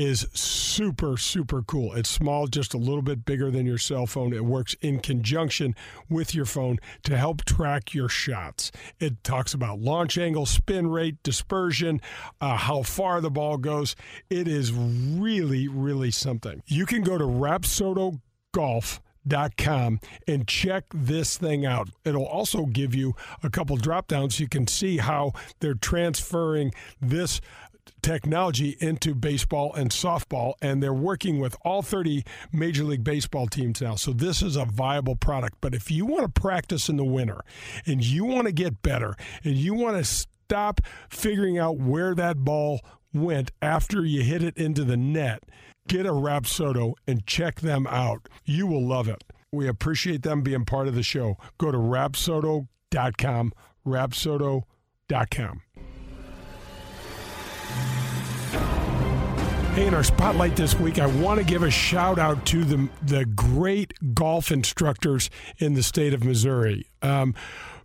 [0.00, 1.92] is super, super cool.
[1.94, 4.32] It's small, just a little bit bigger than your cell phone.
[4.32, 5.74] It works in conjunction
[6.08, 8.72] with your phone to help track your shots.
[8.98, 12.00] It talks about launch angle, spin rate, dispersion,
[12.40, 13.94] uh, how far the ball goes.
[14.30, 16.62] It is really, really something.
[16.66, 18.20] You can go to Rapsodo
[18.52, 21.90] Golf dot com and check this thing out.
[22.06, 24.40] It'll also give you a couple drop downs.
[24.40, 27.42] You can see how they're transferring this
[28.02, 33.80] technology into baseball and softball and they're working with all 30 major league baseball teams
[33.80, 37.04] now so this is a viable product but if you want to practice in the
[37.04, 37.40] winter
[37.86, 42.38] and you want to get better and you want to stop figuring out where that
[42.38, 42.80] ball
[43.12, 45.42] went after you hit it into the net
[45.90, 48.28] get a Rapsodo and check them out.
[48.44, 49.24] You will love it.
[49.52, 51.36] We appreciate them being part of the show.
[51.58, 53.52] Go to rapsodo.com,
[53.84, 55.62] rapsodo.com.
[59.74, 62.88] Hey, in our spotlight this week, I want to give a shout out to the
[63.02, 66.88] the great golf instructors in the state of Missouri.
[67.02, 67.34] Um,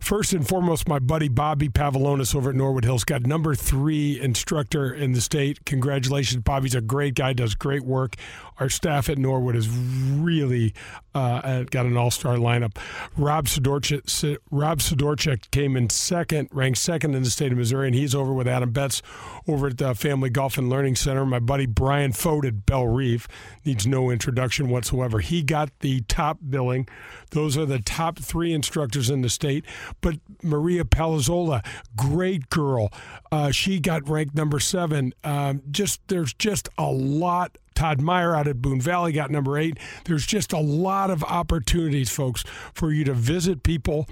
[0.00, 4.92] first and foremost, my buddy Bobby Pavlonis over at Norwood Hills got number three instructor
[4.92, 5.64] in the state.
[5.64, 8.16] Congratulations, Bobby's a great guy, does great work.
[8.58, 10.74] Our staff at Norwood has really
[11.14, 12.76] uh, got an all star lineup.
[13.16, 17.94] Rob Sidorchik, Rob Sidorchik came in second, ranked second in the state of Missouri, and
[17.94, 19.02] he's over with Adam Betts
[19.46, 21.24] over at the Family Golf and Learning Center.
[21.24, 23.28] My buddy Brian Fote at Bellerive
[23.64, 25.20] needs no introduction whatsoever.
[25.20, 26.88] He got the top billing.
[27.30, 29.64] Those are the top three instructors in the state.
[30.00, 31.64] But Maria Palazzola,
[31.96, 32.92] great girl.
[33.30, 35.12] Uh, she got ranked number seven.
[35.24, 37.58] Um, just there's just a lot.
[37.76, 39.78] Todd Meyer out at Boone Valley got number eight.
[40.04, 42.42] There's just a lot of opportunities, folks,
[42.74, 44.08] for you to visit people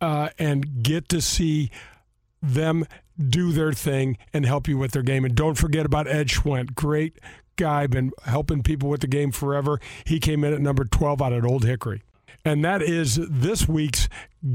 [0.00, 1.70] uh, and get to see
[2.40, 2.86] them
[3.18, 5.24] do their thing and help you with their game.
[5.24, 7.18] And don't forget about Ed Schwent, great
[7.56, 9.80] guy, been helping people with the game forever.
[10.04, 12.02] He came in at number 12 out at Old Hickory.
[12.44, 14.08] And that is this week's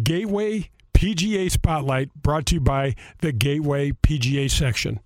[0.03, 5.01] Gateway PGA Spotlight brought to you by the Gateway PGA section.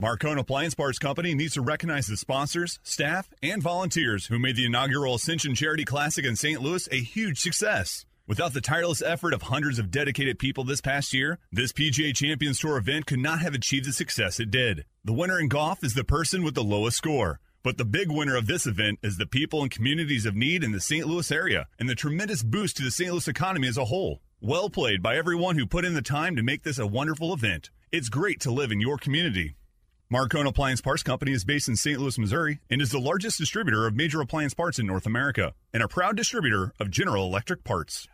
[0.00, 4.64] Marcone Appliance Parts Company needs to recognize the sponsors, staff, and volunteers who made the
[4.64, 6.62] inaugural Ascension Charity Classic in St.
[6.62, 8.06] Louis a huge success.
[8.24, 12.60] Without the tireless effort of hundreds of dedicated people this past year, this PGA Champions
[12.60, 14.84] Tour event could not have achieved the success it did.
[15.04, 17.40] The winner in golf is the person with the lowest score.
[17.64, 20.70] But the big winner of this event is the people and communities of need in
[20.70, 21.08] the St.
[21.08, 23.10] Louis area and the tremendous boost to the St.
[23.10, 24.20] Louis economy as a whole.
[24.40, 27.70] Well played by everyone who put in the time to make this a wonderful event.
[27.90, 29.56] It's great to live in your community.
[30.10, 32.00] Marcone Appliance Parts Company is based in St.
[32.00, 35.82] Louis, Missouri, and is the largest distributor of major appliance parts in North America and
[35.82, 38.08] a proud distributor of General Electric parts.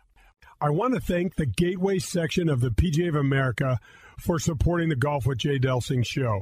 [0.59, 3.79] I want to thank the Gateway section of the PGA of America
[4.19, 6.41] for supporting the Golf with Jay Delsing show.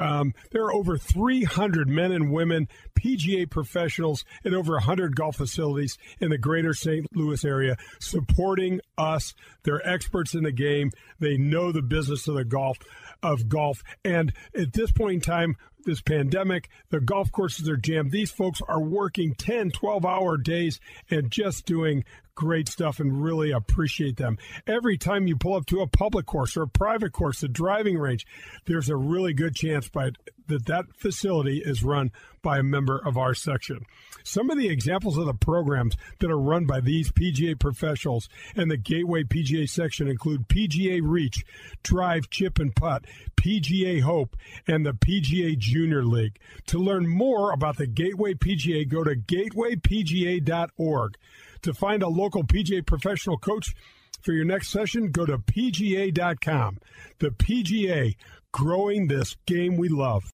[0.00, 5.98] Um, there are over 300 men and women PGA professionals in over 100 golf facilities
[6.20, 7.04] in the greater St.
[7.14, 9.34] Louis area supporting us.
[9.64, 10.92] They're experts in the game.
[11.18, 12.78] They know the business of the golf
[13.22, 13.82] of golf.
[14.04, 18.10] And at this point in time, this pandemic, the golf courses are jammed.
[18.10, 22.04] These folks are working 10, 12 hour days and just doing
[22.38, 24.38] great stuff and really appreciate them.
[24.64, 27.98] Every time you pull up to a public course or a private course, a driving
[27.98, 28.24] range,
[28.64, 30.12] there's a really good chance by
[30.46, 33.84] that that facility is run by a member of our section.
[34.22, 38.70] Some of the examples of the programs that are run by these PGA professionals and
[38.70, 41.44] the Gateway PGA section include PGA Reach,
[41.82, 43.04] Drive, Chip and Putt,
[43.36, 44.36] PGA Hope,
[44.68, 46.38] and the PGA Junior League.
[46.68, 51.16] To learn more about the Gateway PGA, go to gatewaypga.org.
[51.62, 53.74] To find a local PGA professional coach
[54.22, 56.78] for your next session, go to PGA.com.
[57.18, 58.16] The PGA,
[58.52, 60.32] growing this game we love.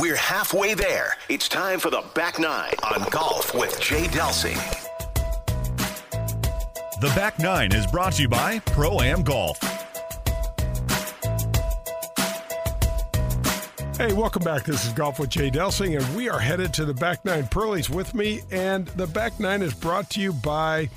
[0.00, 1.16] We're halfway there.
[1.28, 4.56] It's time for the back nine on golf with Jay Delsing.
[7.00, 9.77] The Back Nine is brought to you by Pro Am Golf.
[13.98, 14.62] Hey, welcome back.
[14.62, 17.48] This is Golf with Jay Delsing, and we are headed to the Back Nine.
[17.48, 20.88] Pearlie's with me, and the Back Nine is brought to you by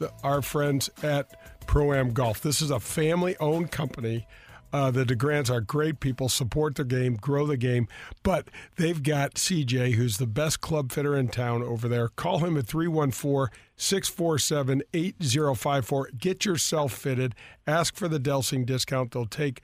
[0.00, 2.40] the, our friends at Pro Am Golf.
[2.40, 4.26] This is a family owned company.
[4.72, 7.86] Uh, the DeGrants are great people, support the game, grow the game,
[8.24, 12.08] but they've got CJ, who's the best club fitter in town over there.
[12.08, 16.10] Call him at 314 647 8054.
[16.18, 17.36] Get yourself fitted.
[17.68, 19.12] Ask for the Delsing discount.
[19.12, 19.60] They'll take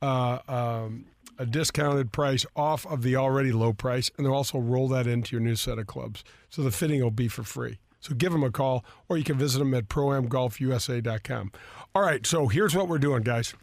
[0.00, 1.06] uh, um,
[1.38, 5.36] a discounted price off of the already low price, and they'll also roll that into
[5.36, 6.24] your new set of clubs.
[6.48, 7.78] So the fitting will be for free.
[8.00, 11.52] So give them a call, or you can visit them at proamgolfusa.com.
[11.94, 13.54] All right, so here's what we're doing, guys.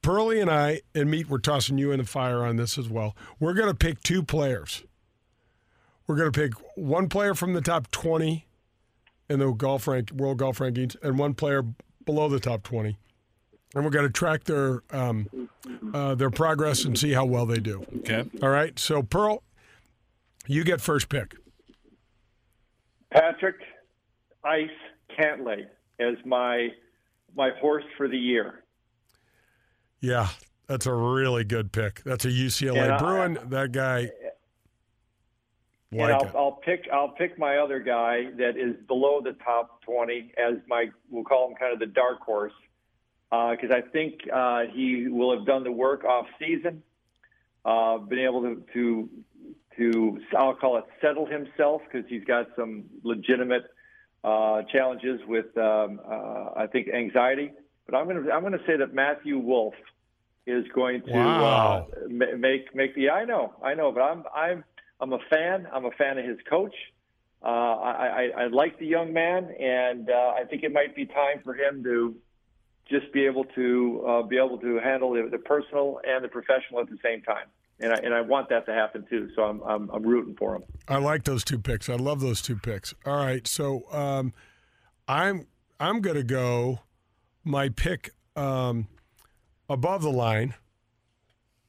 [0.00, 3.16] Pearlie and I and Meat, we're tossing you in the fire on this as well.
[3.40, 4.84] We're going to pick two players.
[6.06, 8.46] We're going to pick one player from the top 20
[9.30, 11.62] in the golf rank, world golf rankings and one player
[12.04, 12.98] below the top 20.
[13.74, 15.48] And we're going to track their um,
[15.92, 17.84] uh, their progress and see how well they do.
[17.98, 18.24] Okay.
[18.42, 18.78] All right.
[18.78, 19.42] So Pearl,
[20.46, 21.34] you get first pick.
[23.10, 23.56] Patrick
[24.44, 24.68] Ice
[25.18, 25.64] Cantlay
[25.98, 26.68] as my
[27.36, 28.62] my horse for the year.
[30.00, 30.28] Yeah,
[30.68, 32.02] that's a really good pick.
[32.04, 33.38] That's a UCLA And I- Bruin.
[33.48, 34.10] that guy.
[35.90, 36.30] and I'll.
[36.36, 40.86] I'll pick I'll pick my other guy that is below the top 20 as my
[41.10, 42.52] we'll call him kind of the dark horse
[43.30, 46.82] because I think uh, he will have done the work off season,
[47.64, 49.08] uh, been able to to
[49.76, 53.64] to I'll call it settle himself because he's got some legitimate
[54.22, 57.52] uh, challenges with um, uh, I think anxiety.
[57.86, 59.74] But I'm gonna I'm gonna say that Matthew Wolff
[60.46, 61.88] is going to Wow.
[61.92, 64.64] uh, make make the I know I know, but I'm I'm
[65.00, 65.66] I'm a fan.
[65.72, 66.74] I'm a fan of his coach.
[67.42, 71.04] Uh, I, I, I like the young man, and uh, I think it might be
[71.04, 72.14] time for him to
[72.88, 76.80] just be able to uh, be able to handle the, the personal and the professional
[76.80, 77.46] at the same time.
[77.80, 79.30] And I, and I want that to happen too.
[79.34, 80.62] So I'm, I'm, I'm rooting for him.
[80.86, 81.88] I like those two picks.
[81.88, 82.94] I love those two picks.
[83.04, 84.32] All right, so um,
[85.08, 85.46] I'm
[85.80, 86.80] I'm gonna go
[87.42, 88.86] my pick um,
[89.68, 90.54] above the line.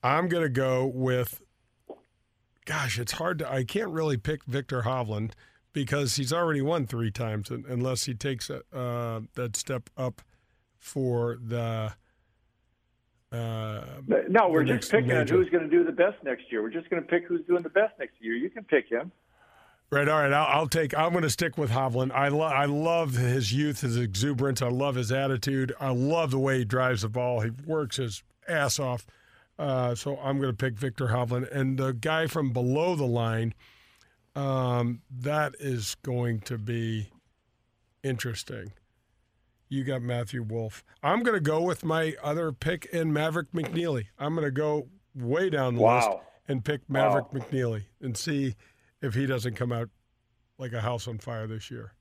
[0.04, 1.41] I'm gonna go with.
[2.65, 3.51] Gosh, it's hard to.
[3.51, 5.32] I can't really pick Viktor Hovland
[5.73, 10.21] because he's already won three times, unless he takes a, uh, that step up
[10.86, 11.91] for the.
[13.32, 13.82] Uh,
[14.30, 15.36] No, we're just picking major.
[15.36, 16.62] who's going to do the best next year.
[16.62, 18.36] We're just going to pick who's doing the best next year.
[18.36, 19.12] You can pick him.
[19.91, 20.08] Right.
[20.08, 20.32] All right.
[20.32, 20.98] I'll, I'll take.
[20.98, 22.12] I'm going to stick with Hovland.
[22.12, 22.52] I love.
[22.52, 24.62] I love his youth, his exuberance.
[24.62, 25.74] I love his attitude.
[25.80, 27.41] I love the way he drives the ball.
[27.41, 29.06] He works his ass off.
[29.58, 33.54] Uh, so I'm going to pick Viktor Hovland and the guy from below the line.
[34.36, 37.10] Um, that is going to be
[38.04, 38.74] interesting.
[39.69, 40.84] You got Matthew Wolff.
[41.01, 44.06] I'm going to go with my other pick in Maverick McNealy.
[44.19, 46.10] I'm going to go way down the list
[46.47, 48.56] and pick Maverick McNealy and see
[49.01, 49.89] if he doesn't come out
[50.60, 51.93] like a house on fire this year.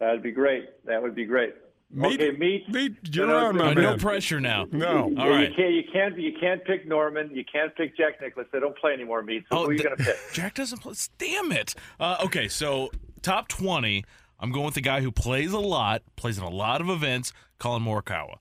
[0.00, 0.84] That'd be great.
[0.84, 1.54] That would be great.
[1.94, 2.68] Meat- okay, Meat.
[2.70, 3.84] Meat- you're No, no, on, my Uh, man.
[3.84, 4.66] no pressure now.
[4.72, 5.02] No.
[5.04, 5.50] All Yeah, right.
[5.50, 5.72] You can't.
[5.74, 6.18] You can't.
[6.18, 7.30] You can't pick Norman.
[7.34, 8.46] You can't pick Jack Nicklaus.
[8.52, 9.44] They don't play anymore, Meat.
[9.52, 10.16] So who are you th- going to pick?
[10.32, 10.94] Jack doesn't play.
[11.18, 11.74] Damn it.
[12.00, 12.90] Uh, okay, so
[13.20, 14.04] top 20,
[14.42, 17.32] I'm going with the guy who plays a lot, plays in a lot of events,
[17.58, 18.36] Collin Morikawa.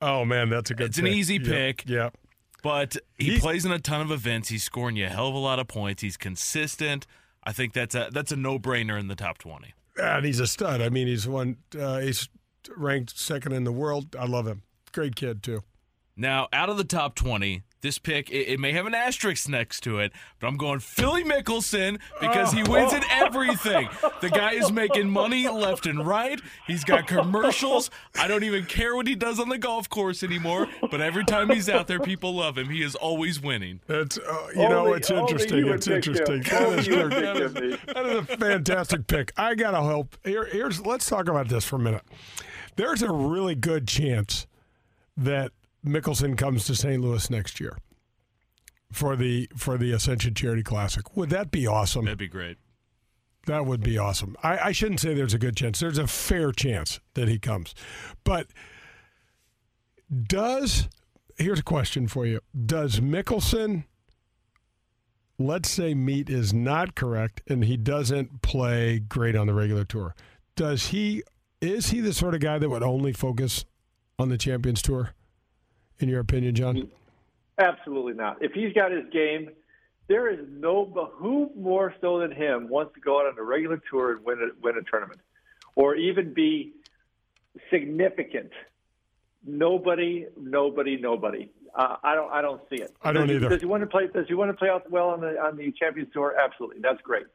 [0.00, 0.84] Oh man, that's a good.
[0.84, 0.88] Pick.
[0.90, 1.84] It's an easy pick.
[1.88, 2.16] Yep.
[2.62, 4.48] But he, He- plays in a ton of events.
[4.50, 6.02] He's scoring you a hell of a lot of points.
[6.02, 7.06] He's consistent.
[7.42, 9.72] I think that's a that's a no brainer in the top 20.
[9.96, 10.80] And he's a stud.
[10.82, 11.56] I mean, he's one.
[11.76, 12.28] Uh, he's
[12.76, 14.14] ranked second in the world.
[14.16, 14.62] I love him.
[14.92, 15.62] Great kid too.
[16.16, 19.80] Now, out of the top 20, this pick, it, it may have an asterisk next
[19.84, 23.88] to it, but I'm going Philly Mickelson because he wins at everything.
[24.20, 26.40] The guy is making money left and right.
[26.66, 27.90] He's got commercials.
[28.18, 31.50] I don't even care what he does on the golf course anymore, but every time
[31.50, 32.68] he's out there, people love him.
[32.68, 33.80] He is always winning.
[33.88, 35.58] It's uh, you know Only- it's interesting.
[35.58, 36.42] you It's interesting.
[36.42, 37.86] That Only is, you would that pick is- him, Nate.
[37.94, 39.32] that is a fantastic pick.
[39.36, 40.16] I gotta help.
[40.24, 42.02] Here, here's let's talk about this for a minute.
[42.76, 44.46] There's a really good chance
[45.16, 45.52] that
[45.88, 47.00] Mickelson comes to St.
[47.00, 47.76] Louis next year
[48.92, 51.16] for the for the Ascension Charity Classic.
[51.16, 52.04] Would that be awesome?
[52.04, 52.58] That'd be great.
[53.46, 54.36] That would be awesome.
[54.42, 55.80] I, I shouldn't say there's a good chance.
[55.80, 57.74] There's a fair chance that he comes.
[58.24, 58.48] But
[60.26, 60.88] does
[61.36, 62.40] here's a question for you.
[62.66, 63.84] Does Mickelson
[65.38, 70.14] let's say meat is not correct and he doesn't play great on the regular tour.
[70.56, 71.22] Does he
[71.60, 73.64] is he the sort of guy that would only focus
[74.18, 75.14] on the Champions Tour?
[76.00, 76.88] In your opinion, John?
[77.58, 78.40] Absolutely not.
[78.40, 79.50] If he's got his game,
[80.06, 83.42] there is no but who more so than him wants to go out on a
[83.42, 85.20] regular tour and win a win a tournament.
[85.74, 86.72] or even be
[87.70, 88.50] significant.
[89.46, 91.50] Nobody, nobody, nobody.
[91.74, 92.30] Uh, I don't.
[92.32, 92.94] I don't see it.
[93.02, 93.48] I don't does, either.
[93.48, 94.08] Does he want to play?
[94.08, 96.34] Does he want to play out well on the on the Champions Tour?
[96.42, 97.26] Absolutely, that's great.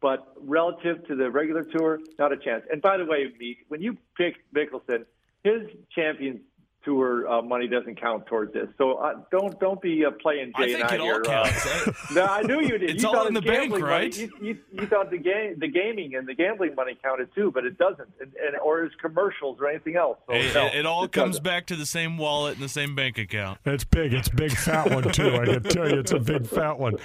[0.00, 2.64] But relative to the regular tour, not a chance.
[2.70, 5.04] And by the way, Meek, when you pick Mickelson,
[5.44, 5.62] his
[5.94, 6.40] Champions
[6.84, 8.68] Tour uh, money doesn't count towards this.
[8.78, 11.22] So uh, don't don't be uh, playing Jay I and I it all here.
[11.26, 12.10] uh, counts.
[12.14, 12.90] no, I knew you did.
[12.90, 14.16] It's you all in the bank, gambling right?
[14.16, 17.64] You, you, you thought the game, the gaming and the gambling money counted too, but
[17.64, 20.18] it doesn't, and, and or his commercials or anything else.
[20.28, 21.44] So, It, no, it- it all it comes doesn't.
[21.44, 23.58] back to the same wallet and the same bank account.
[23.64, 24.12] It's big.
[24.12, 25.36] It's big fat one too.
[25.36, 26.96] I can tell you, it's a big fat one.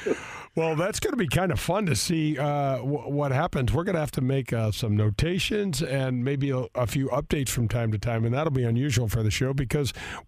[0.55, 3.71] Well, that's going to be kind of fun to see uh, w- what happens.
[3.71, 7.49] We're going to have to make uh, some notations and maybe a, a few updates
[7.49, 9.66] from time to time, and that'll be unusual for the show because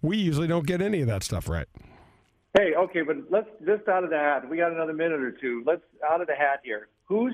[0.01, 1.67] we usually don't get any of that stuff right.
[2.57, 4.49] Hey, okay, but let's just out of the hat.
[4.49, 5.63] We got another minute or two.
[5.65, 6.87] Let's out of the hat here.
[7.05, 7.33] Who's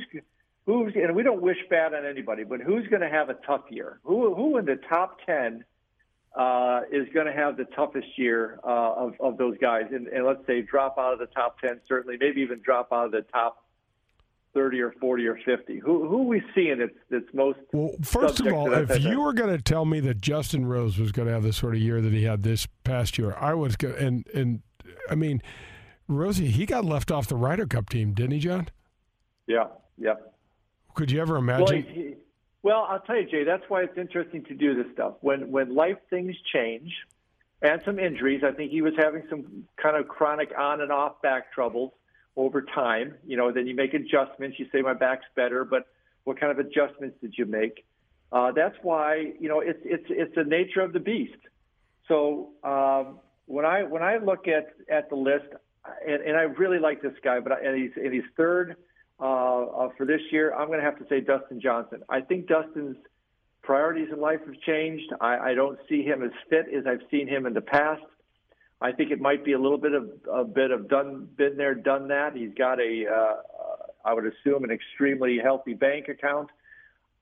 [0.65, 3.63] who's and we don't wish bad on anybody, but who's going to have a tough
[3.69, 3.99] year?
[4.03, 5.63] Who who in the top ten
[6.35, 9.85] uh, is going to have the toughest year uh, of of those guys?
[9.91, 13.05] And, and let's say drop out of the top ten, certainly, maybe even drop out
[13.05, 13.64] of the top
[14.55, 15.77] thirty or forty or fifty.
[15.77, 17.59] Who who are we seeing that's that's most?
[17.71, 21.11] Well, first of all, if you were going to tell me that Justin Rose was
[21.11, 23.75] going to have the sort of year that he had this past year, I was
[23.75, 24.61] going and and
[25.11, 25.43] I mean,
[26.07, 28.69] Rosie, he got left off the Ryder Cup team, didn't he, John?
[29.45, 29.65] yeah,
[29.99, 30.15] yeah.
[30.95, 31.83] Could you ever Well, imagine?
[31.83, 32.15] he- he-
[32.63, 33.43] well, I'll tell you, Jay.
[33.43, 35.13] That's why it's interesting to do this stuff.
[35.21, 36.91] When when life things change,
[37.61, 38.41] and some injuries.
[38.43, 41.91] I think he was having some kind of chronic on and off back troubles
[42.35, 43.15] over time.
[43.25, 44.57] You know, then you make adjustments.
[44.59, 45.87] You say my back's better, but
[46.23, 47.85] what kind of adjustments did you make?
[48.31, 51.37] Uh, that's why you know it's it's it's the nature of the beast.
[52.07, 55.45] So um, when I when I look at at the list,
[56.07, 58.75] and, and I really like this guy, but I, and he's and he's third
[59.19, 60.53] uh, uh, for this year.
[60.53, 62.01] I'm going to have to say Dustin Johnson.
[62.09, 62.97] I think Dustin's
[63.61, 65.11] priorities in life have changed.
[65.21, 68.03] I, I don't see him as fit as I've seen him in the past.
[68.85, 71.73] I think it might be a little bit of a bit of done, been there,
[71.73, 72.35] done that.
[72.35, 73.35] He's got a, uh,
[74.05, 76.51] I would assume, an extremely healthy bank account.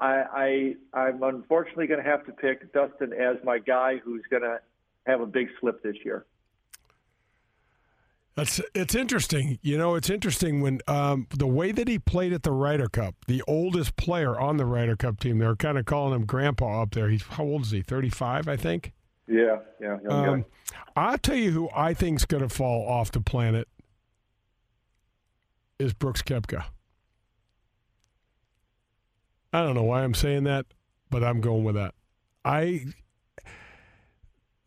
[0.01, 4.43] I, I I'm unfortunately going to have to pick Dustin as my guy who's going
[4.43, 4.59] to
[5.07, 6.26] have a big slip this year.
[8.36, 9.57] That's it's interesting.
[9.61, 13.16] You know, it's interesting when um, the way that he played at the Ryder Cup,
[13.26, 15.38] the oldest player on the Ryder Cup team.
[15.38, 17.07] They're kind of calling him Grandpa up there.
[17.07, 17.82] He's how old is he?
[17.82, 18.91] Thirty five, I think.
[19.28, 19.97] Yeah, yeah.
[20.09, 20.45] Um,
[20.95, 23.67] I'll tell you who I think's going to fall off the planet
[25.80, 26.65] is Brooks Koepka.
[29.51, 30.65] I don't know why I'm saying that,
[31.09, 31.93] but I'm going with that.
[32.43, 32.86] I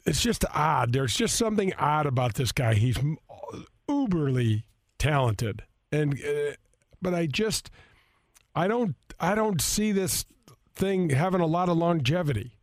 [0.04, 0.92] it's just odd.
[0.92, 2.74] There's just something odd about this guy.
[2.74, 2.96] He's
[3.88, 4.62] uberly
[4.98, 6.52] talented, and uh,
[7.02, 7.70] but I just
[8.54, 10.24] I don't I don't see this
[10.74, 12.55] thing having a lot of longevity.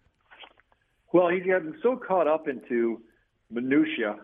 [1.13, 3.01] Well, he's gotten so caught up into
[3.51, 4.17] minutia,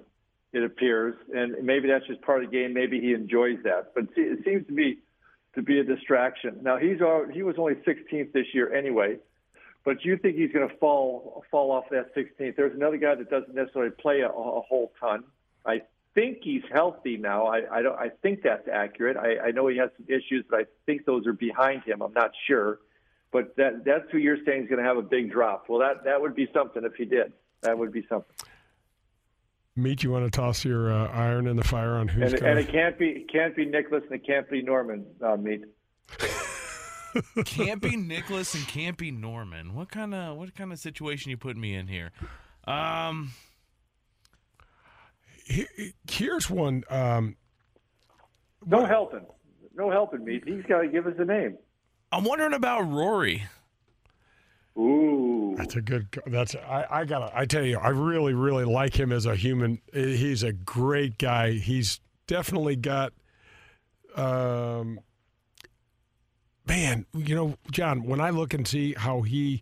[0.52, 2.74] it appears, and maybe that's just part of the game.
[2.74, 4.98] Maybe he enjoys that, but it seems to me
[5.54, 6.58] to be a distraction.
[6.64, 6.98] Now he's
[7.32, 9.18] he was only 16th this year anyway,
[9.86, 12.56] but you think he's going to fall fall off that 16th?
[12.56, 15.24] There's another guy that doesn't necessarily play a, a whole ton.
[15.68, 15.84] I
[16.16, 17.46] think he's healthy now.
[17.46, 18.00] I, I don't.
[18.00, 19.16] I think that's accurate.
[19.16, 22.02] I, I know he has some issues, but I think those are behind him.
[22.02, 22.80] I'm not sure.
[23.32, 25.66] But that that's who you're saying is going to have a big drop.
[25.70, 27.32] Well, that that would be something if he did.
[27.62, 28.34] That would be something.
[29.76, 32.52] Meat, you want to toss your uh, iron in the fire on who's And, going
[32.52, 35.06] and it can't be it can't be Nicholas and it can't be Norman.
[35.22, 35.64] Uh, Meat.
[37.46, 39.76] can't be Nicholas and can't be Norman.
[39.76, 42.12] What kind of what kind of situation you putting me in here?
[42.66, 43.32] Um,
[46.10, 46.84] Here's one.
[46.90, 47.36] Um,
[48.66, 49.26] no helping.
[49.76, 50.44] No helping, Meat.
[50.46, 51.58] He's got to give us a name.
[52.12, 53.44] I'm wondering about Rory.
[54.78, 56.08] Ooh, that's a good.
[56.26, 56.86] That's I.
[56.90, 57.32] I gotta.
[57.38, 59.82] I tell you, I really, really like him as a human.
[59.94, 61.54] He's a great guy.
[61.54, 63.14] He's definitely got.
[64.16, 65.00] Um,
[66.66, 69.62] man, you know, John, when I look and see how he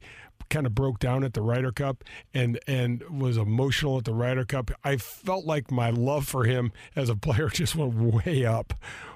[0.50, 4.46] kind of broke down at the Ryder Cup and and was emotional at the Ryder
[4.46, 8.74] Cup, I felt like my love for him as a player just went way up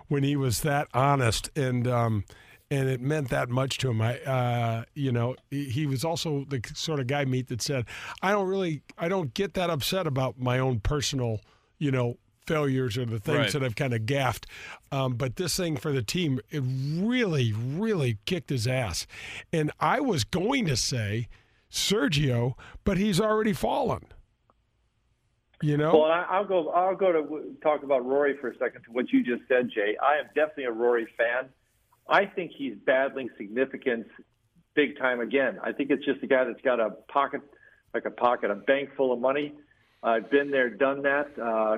[0.07, 2.23] when he was that honest and um
[2.71, 4.01] and it meant that much to him.
[4.01, 7.85] I uh you know, he, he was also the sort of guy Meat that said,
[8.23, 11.41] I don't really I don't get that upset about my own personal,
[11.77, 12.17] you know,
[12.47, 13.51] failures or the things Right.
[13.53, 14.47] that I've kind of gaffed.
[14.91, 19.05] Um, but this thing for the team, it really, really kicked his ass.
[19.53, 21.27] And I was going to say
[21.71, 22.53] Sergio,
[22.83, 24.05] but he's already fallen.
[25.61, 25.93] You know?
[25.99, 26.69] Well, I, I'll go.
[26.69, 28.81] I'll go to talk about Rory for a second.
[28.85, 29.95] To what you just said, Jay.
[30.01, 31.49] I am definitely a Rory fan.
[32.09, 34.07] I think he's battling significance
[34.73, 35.59] big time again.
[35.63, 37.41] I think it's just a guy that's got a pocket,
[37.93, 39.53] like a pocket, a bank full of money.
[40.03, 41.27] I've uh, been there, done that.
[41.39, 41.77] Uh,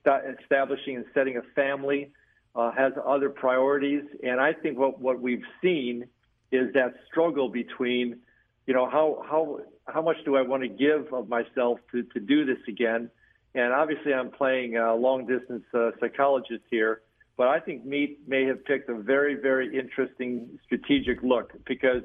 [0.00, 2.12] st- establishing and setting a family
[2.54, 6.06] uh, has other priorities, and I think what what we've seen
[6.50, 8.20] is that struggle between,
[8.66, 12.20] you know, how how how much do I want to give of myself to to
[12.20, 13.10] do this again,
[13.54, 17.02] and obviously I'm playing a long distance uh, psychologist here,
[17.38, 22.02] but I think Meat may have picked a very very interesting strategic look because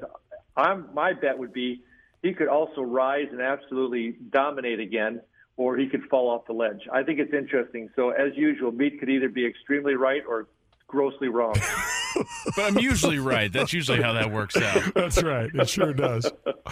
[0.56, 1.82] I'm my bet would be
[2.22, 5.20] he could also rise and absolutely dominate again
[5.56, 6.80] or he could fall off the ledge.
[6.92, 7.88] I think it's interesting.
[7.94, 10.48] So, as usual, Meat could either be extremely right or
[10.88, 11.54] grossly wrong.
[12.56, 13.52] but I'm usually right.
[13.52, 14.94] That's usually how that works out.
[14.94, 15.50] That's right.
[15.54, 16.26] It sure does.
[16.56, 16.62] Uh,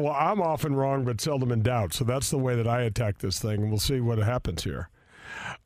[0.00, 1.92] well, I'm often wrong, but seldom in doubt.
[1.92, 4.88] So that's the way that I attack this thing, and we'll see what happens here.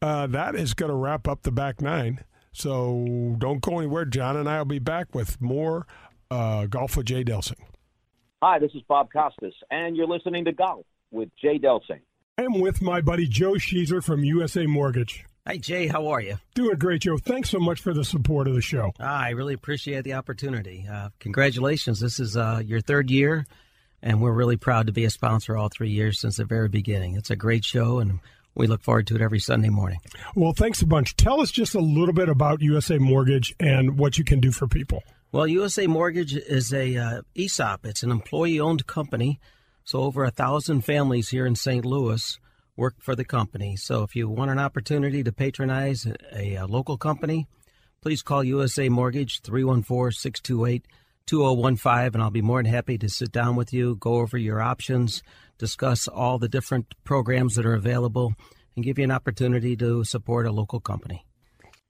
[0.02, 2.24] Uh, that is going to wrap up the back nine.
[2.52, 4.04] So don't go anywhere.
[4.04, 5.86] John and I will be back with more
[6.30, 7.58] uh, Golf with Jay Delsing.
[8.42, 12.00] Hi, this is Bob Costas, and you're listening to Golf with Jay Delsing.
[12.38, 15.26] I'm with my buddy Joe Sheezer from USA Mortgage.
[15.46, 15.88] Hi, Jay.
[15.88, 16.38] How are you?
[16.54, 17.18] Doing great, Joe.
[17.18, 18.92] Thanks so much for the support of the show.
[18.98, 20.86] Ah, I really appreciate the opportunity.
[20.90, 22.00] Uh, congratulations.
[22.00, 23.46] This is uh, your third year,
[24.02, 27.16] and we're really proud to be a sponsor all three years since the very beginning.
[27.16, 28.20] It's a great show, and
[28.54, 30.00] we look forward to it every Sunday morning.
[30.34, 31.16] Well, thanks a bunch.
[31.16, 34.66] Tell us just a little bit about USA Mortgage and what you can do for
[34.66, 35.02] people.
[35.32, 37.86] Well, USA Mortgage is a uh, ESOP.
[37.86, 39.38] It's an employee-owned company
[39.90, 41.84] so over a thousand families here in St.
[41.84, 42.38] Louis
[42.76, 43.74] work for the company.
[43.74, 47.48] So if you want an opportunity to patronize a, a local company,
[48.00, 53.72] please call USA Mortgage 314-628-2015 and I'll be more than happy to sit down with
[53.72, 55.24] you, go over your options,
[55.60, 58.34] discuss all the different programs that are available
[58.74, 61.24] and give you an opportunity to support a local company.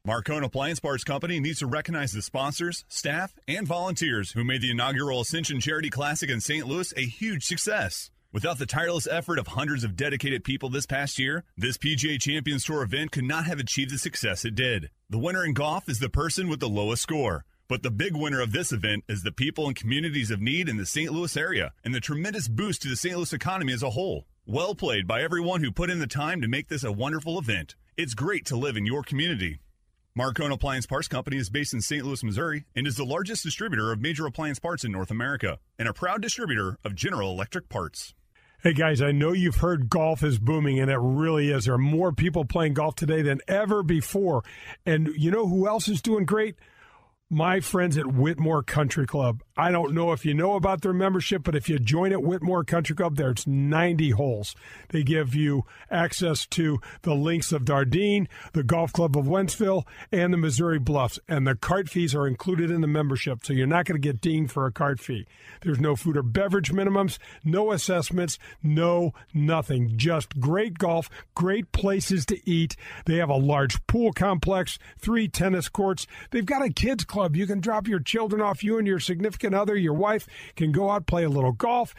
[0.06, 4.70] Marcone Appliance Parts Company needs to recognize the sponsors, staff, and volunteers who made the
[4.70, 6.66] inaugural Ascension Charity Classic in St.
[6.66, 8.10] Louis a huge success.
[8.32, 12.64] Without the tireless effort of hundreds of dedicated people this past year, this PGA Champions
[12.64, 14.90] Tour event could not have achieved the success it did.
[15.10, 17.44] The winner in golf is the person with the lowest score.
[17.70, 20.76] But the big winner of this event is the people and communities of need in
[20.76, 21.12] the St.
[21.12, 23.14] Louis area and the tremendous boost to the St.
[23.14, 24.26] Louis economy as a whole.
[24.44, 27.76] Well played by everyone who put in the time to make this a wonderful event.
[27.96, 29.60] It's great to live in your community.
[30.18, 32.04] Marcone Appliance Parts Company is based in St.
[32.04, 35.86] Louis, Missouri, and is the largest distributor of major appliance parts in North America and
[35.86, 38.14] a proud distributor of General Electric parts.
[38.64, 41.66] Hey guys, I know you've heard golf is booming, and it really is.
[41.66, 44.42] There are more people playing golf today than ever before.
[44.84, 46.56] And you know who else is doing great?
[47.32, 49.44] My friends at Whitmoor Country Club.
[49.60, 52.64] I don't know if you know about their membership, but if you join at Whitmoor
[52.64, 54.56] Country Club, there's 90 holes.
[54.88, 60.32] They give you access to the links of Dardenne, the Golf Club of Wentzville, and
[60.32, 61.18] the Missouri Bluffs.
[61.28, 64.22] And the cart fees are included in the membership, so you're not going to get
[64.22, 65.26] dinged for a cart fee.
[65.60, 69.92] There's no food or beverage minimums, no assessments, no nothing.
[69.98, 72.76] Just great golf, great places to eat.
[73.04, 76.06] They have a large pool complex, three tennis courts.
[76.30, 77.36] They've got a kids club.
[77.36, 78.64] You can drop your children off.
[78.64, 80.26] You and your significant other, your wife,
[80.56, 81.94] can go out, play a little golf.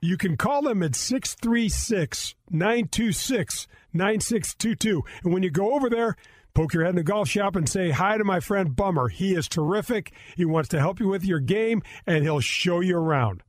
[0.00, 5.02] You can call them at 636 926 9622.
[5.22, 6.16] And when you go over there,
[6.52, 9.08] poke your head in the golf shop and say hi to my friend Bummer.
[9.08, 10.12] He is terrific.
[10.36, 13.42] He wants to help you with your game, and he'll show you around.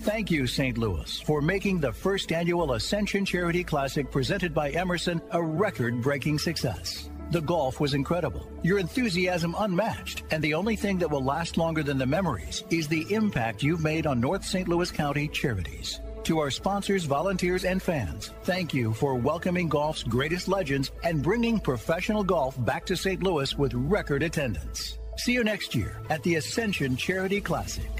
[0.00, 0.76] Thank you, St.
[0.76, 6.38] Louis, for making the first annual Ascension Charity Classic presented by Emerson a record breaking
[6.38, 7.08] success.
[7.30, 11.82] The golf was incredible, your enthusiasm unmatched, and the only thing that will last longer
[11.82, 14.68] than the memories is the impact you've made on North St.
[14.68, 16.00] Louis County charities.
[16.24, 21.58] To our sponsors, volunteers, and fans, thank you for welcoming golf's greatest legends and bringing
[21.58, 23.22] professional golf back to St.
[23.22, 24.98] Louis with record attendance.
[25.16, 27.90] See you next year at the Ascension Charity Classic.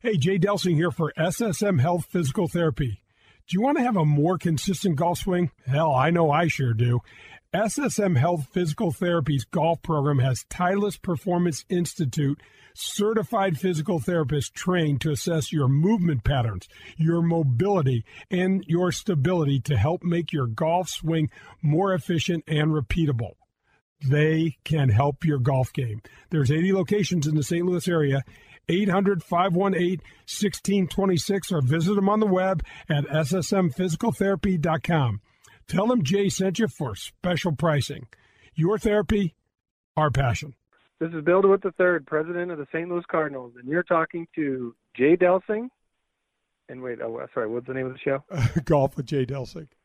[0.00, 3.02] Hey, Jay Delsing here for SSM Health Physical Therapy.
[3.48, 5.50] Do you want to have a more consistent golf swing?
[5.66, 7.00] Hell, I know I sure do.
[7.54, 12.42] SSM Health Physical Therapy's golf program has Titleist Performance Institute
[12.74, 16.68] certified physical therapists trained to assess your movement patterns,
[16.98, 21.30] your mobility, and your stability to help make your golf swing
[21.62, 23.36] more efficient and repeatable.
[24.06, 26.02] They can help your golf game.
[26.28, 27.64] There's 80 locations in the St.
[27.64, 28.24] Louis area.
[28.68, 35.22] 800 518 1626 or visit them on the web at ssmphysicaltherapy.com.
[35.68, 38.08] Tell them Jay sent you for special pricing.
[38.54, 39.34] Your therapy,
[39.96, 40.54] our passion.
[40.98, 42.88] This is Bill DeWitt III, president of the St.
[42.88, 45.68] Louis Cardinals, and you're talking to Jay Delsing.
[46.70, 48.24] And wait, oh, sorry, what's the name of the show?
[48.64, 49.68] Golf with Jay Delsing.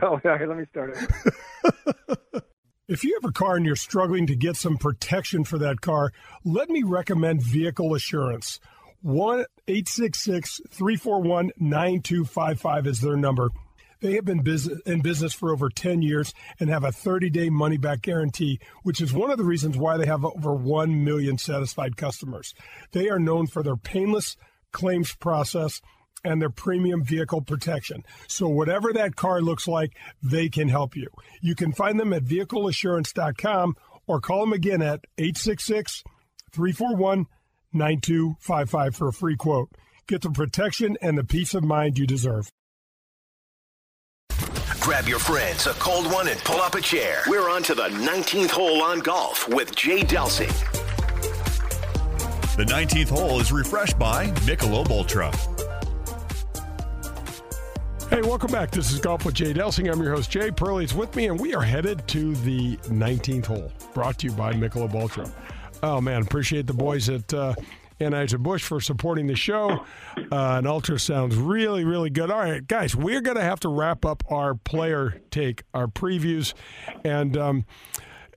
[0.00, 2.42] Oh, yeah, let me start it.
[2.88, 6.12] If you have a car and you're struggling to get some protection for that car,
[6.44, 8.60] let me recommend Vehicle Assurance.
[9.00, 13.50] 1 866 341 9255 is their number.
[14.02, 14.44] They have been
[14.84, 19.00] in business for over 10 years and have a 30 day money back guarantee, which
[19.00, 22.52] is one of the reasons why they have over 1 million satisfied customers.
[22.90, 24.36] They are known for their painless
[24.72, 25.80] claims process
[26.24, 28.02] and their premium vehicle protection.
[28.26, 31.06] So, whatever that car looks like, they can help you.
[31.40, 33.76] You can find them at vehicleassurance.com
[34.06, 36.02] or call them again at 866
[36.52, 37.26] 341
[37.72, 39.70] 9255 for a free quote.
[40.08, 42.50] Get the protection and the peace of mind you deserve.
[44.82, 47.22] Grab your friends, a cold one, and pull up a chair.
[47.28, 50.50] We're on to the 19th hole on golf with Jay Delsing.
[52.56, 55.30] The 19th hole is refreshed by Michelob Ultra.
[58.10, 58.72] Hey, welcome back.
[58.72, 59.88] This is Golf with Jay Delsing.
[59.88, 63.72] I'm your host, Jay Pearlie's with me, and we are headed to the 19th hole,
[63.94, 65.30] brought to you by Michelob Ultra.
[65.84, 67.54] Oh, man, appreciate the boys at uh,
[68.02, 69.84] Anheuser-Busch for supporting the show.
[70.16, 72.30] Uh, and Ultra sounds really, really good.
[72.30, 76.54] All right, guys, we're going to have to wrap up our player take, our previews.
[77.04, 77.64] And, um,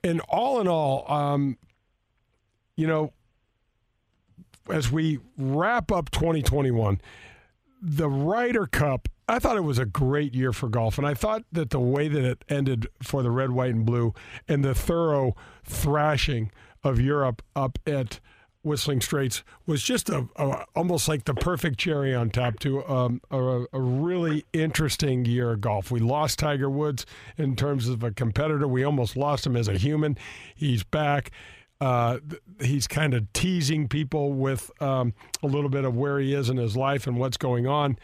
[0.02, 1.58] and all in all, um,
[2.76, 3.12] you know,
[4.70, 7.00] as we wrap up 2021,
[7.80, 11.42] the Ryder Cup I thought it was a great year for golf, and I thought
[11.50, 14.14] that the way that it ended for the red, white, and blue,
[14.46, 16.52] and the thorough thrashing
[16.84, 18.20] of Europe up at
[18.66, 23.20] Whistling Straits was just a, a almost like the perfect cherry on top to um,
[23.30, 25.92] a, a, really interesting year of golf.
[25.92, 27.06] We lost Tiger Woods
[27.38, 28.66] in terms of a competitor.
[28.66, 30.18] We almost lost him as a human.
[30.56, 31.30] He's back.
[31.80, 32.18] Uh,
[32.60, 35.14] he's kind of teasing people with um,
[35.44, 37.96] a little bit of where he is in his life and what's going on.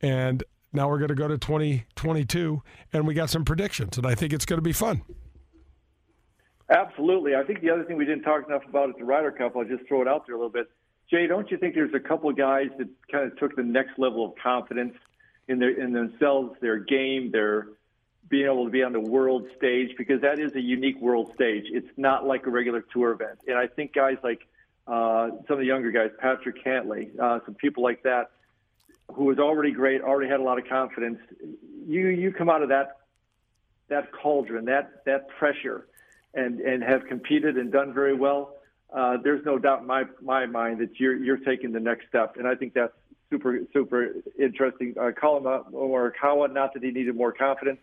[0.00, 4.14] And now we're going to go to 2022, and we got some predictions, and I
[4.14, 5.02] think it's going to be fun.
[6.68, 7.36] Absolutely.
[7.36, 9.64] I think the other thing we didn't talk enough about at the Ryder Cup, I'll
[9.64, 10.68] just throw it out there a little bit.
[11.08, 13.98] Jay, don't you think there's a couple of guys that kind of took the next
[13.98, 14.94] level of confidence
[15.46, 17.68] in their in themselves, their game, their
[18.28, 21.66] being able to be on the world stage because that is a unique world stage.
[21.68, 24.40] It's not like a regular tour event, and I think guys like
[24.88, 28.30] uh, some of the younger guys, Patrick Cantlay, uh, some people like that,
[29.14, 31.18] who was already great, already had a lot of confidence.
[31.86, 32.96] You you come out of that
[33.88, 35.86] that cauldron, that that pressure,
[36.36, 38.54] and and have competed and done very well.
[38.94, 42.36] Uh, there's no doubt in my my mind that you're you're taking the next step,
[42.38, 42.92] and I think that's
[43.30, 44.94] super super interesting.
[45.00, 47.80] Uh, Collin Morikawa, not that he needed more confidence,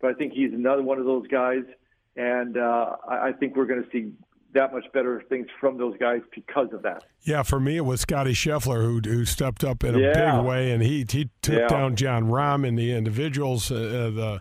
[0.00, 1.64] but I think he's another one of those guys,
[2.16, 4.12] and uh, I, I think we're going to see
[4.54, 7.04] that much better things from those guys because of that.
[7.22, 10.36] Yeah, for me, it was Scotty Scheffler who who stepped up in a yeah.
[10.36, 11.68] big way, and he he took yeah.
[11.68, 14.40] down Jon Rahm in the individuals, uh, uh, the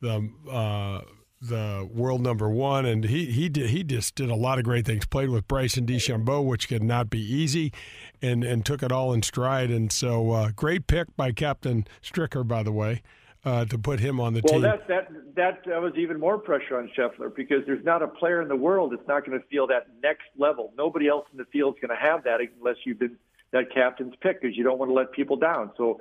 [0.00, 1.02] the uh,
[1.40, 4.86] the world number one, and he he did he just did a lot of great
[4.86, 5.06] things.
[5.06, 7.72] Played with Bryson DeChambeau, which could not be easy,
[8.20, 9.70] and and took it all in stride.
[9.70, 13.02] And so, uh, great pick by Captain Stricker, by the way
[13.44, 14.62] uh, to put him on the well, team.
[14.62, 18.08] Well, that, that that that was even more pressure on Scheffler because there's not a
[18.08, 20.72] player in the world that's not going to feel that next level.
[20.76, 23.16] Nobody else in the field is going to have that unless you've been
[23.52, 25.72] that captain's pick because you don't want to let people down.
[25.76, 26.00] So,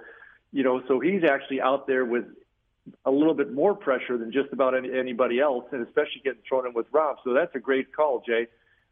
[0.51, 2.25] you know, so he's actually out there with
[3.05, 6.67] a little bit more pressure than just about any, anybody else, and especially getting thrown
[6.67, 7.17] in with Rob.
[7.23, 8.47] So that's a great call, Jay.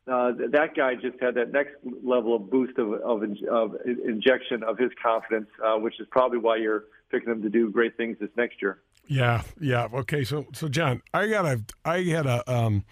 [0.07, 4.77] Uh, that guy just had that next level of boost of, of, of injection of
[4.77, 8.29] his confidence, uh, which is probably why you're picking him to do great things this
[8.37, 8.79] next year.
[9.07, 9.87] Yeah, yeah.
[9.93, 12.85] Okay, so so John, I got a I had a um,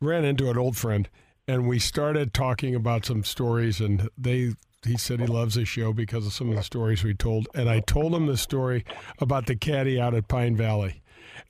[0.00, 1.08] ran into an old friend,
[1.46, 4.54] and we started talking about some stories, and they
[4.86, 7.68] he said he loves the show because of some of the stories we told, and
[7.68, 8.84] I told him the story
[9.18, 11.02] about the caddy out at Pine Valley.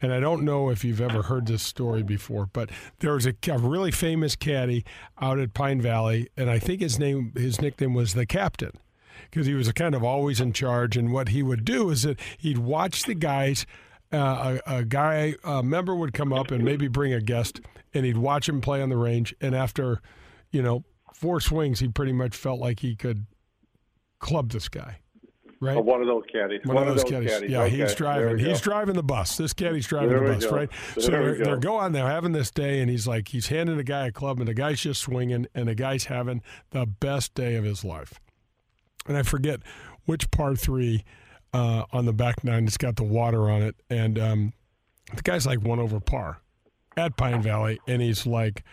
[0.02, 3.34] And I don't know if you've ever heard this story before, but there was a,
[3.48, 4.84] a really famous caddy
[5.20, 8.72] out at Pine Valley, and I think his name, his nickname was the Captain
[9.30, 10.96] because he was kind of always in charge.
[10.96, 13.66] And what he would do is that he'd watch the guys.
[14.12, 17.60] Uh, a, a, guy, a member would come up and maybe bring a guest,
[17.94, 19.32] and he'd watch him play on the range.
[19.40, 20.00] And after,
[20.50, 20.84] you know,
[21.20, 23.26] four swings, he pretty much felt like he could
[24.18, 24.98] club this guy.
[25.62, 26.60] Right, oh, one of those caddies.
[26.64, 27.30] One, one of those, those caddies.
[27.32, 27.50] caddies.
[27.50, 27.76] Yeah, okay.
[27.76, 28.38] he's driving.
[28.38, 29.36] He's driving the bus.
[29.36, 30.56] This caddy's driving there the bus, go.
[30.56, 30.70] right?
[30.94, 31.92] There so they're, they're going.
[31.92, 34.54] They're having this day, and he's like, he's handing the guy a club, and the
[34.54, 36.40] guy's just swinging, and the guy's having
[36.70, 38.18] the best day of his life
[39.06, 39.60] and I forget
[40.04, 41.04] which par three
[41.52, 44.52] uh, on the back nine that's got the water on it, and um,
[45.14, 46.40] the guy's like one over par
[46.96, 48.64] at Pine Valley, and he's like,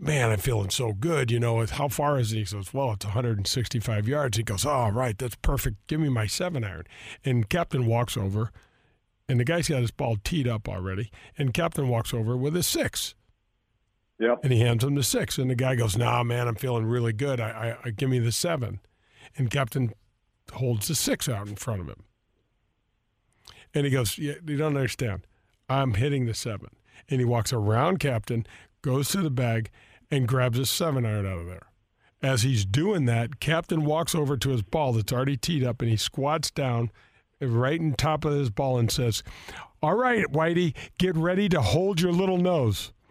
[0.00, 2.36] "Man, I'm feeling so good." You know, how far is it?
[2.36, 5.86] He goes, "Well, it's 165 yards." He goes, "Oh, right, that's perfect.
[5.86, 6.84] Give me my seven iron."
[7.24, 8.50] And Captain walks over,
[9.28, 12.66] and the guy's got his ball teed up already, and Captain walks over with his
[12.66, 13.14] six.
[14.18, 14.40] Yep.
[14.42, 17.12] And he hands him the six, and the guy goes, "Nah, man, I'm feeling really
[17.12, 17.40] good.
[17.40, 18.80] I, I, I give me the seven.
[19.36, 19.92] And Captain
[20.54, 22.04] holds the six out in front of him,
[23.74, 25.26] and he goes, "Yeah, you don't understand.
[25.70, 26.70] I'm hitting the seven.
[27.08, 28.44] And he walks around Captain,
[28.82, 29.70] goes to the bag,
[30.10, 31.66] and grabs a seven iron out of there.
[32.22, 35.90] As he's doing that, Captain walks over to his ball that's already teed up, and
[35.90, 36.90] he squats down
[37.40, 39.22] right in top of his ball and says,
[39.82, 42.92] "All right, Whitey, get ready to hold your little nose."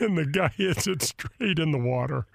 [0.00, 2.26] and the guy hits it straight in the water.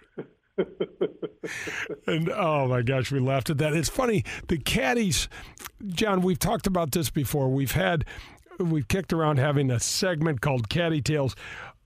[2.07, 3.73] and oh my gosh, we laughed at that.
[3.73, 5.27] It's funny, the caddies,
[5.88, 7.49] John, we've talked about this before.
[7.49, 8.05] We've had,
[8.60, 11.36] we've kicked around having a segment called Caddy Tales.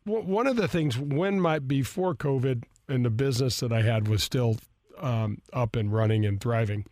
[0.05, 4.23] One of the things when my before COVID and the business that I had was
[4.23, 4.57] still
[4.99, 6.85] um, up and running and thriving,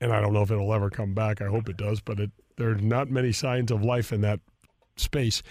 [0.00, 1.40] and I don't know if it'll ever come back.
[1.40, 4.40] I hope it does, but it, there are not many signs of life in that
[4.96, 5.42] space.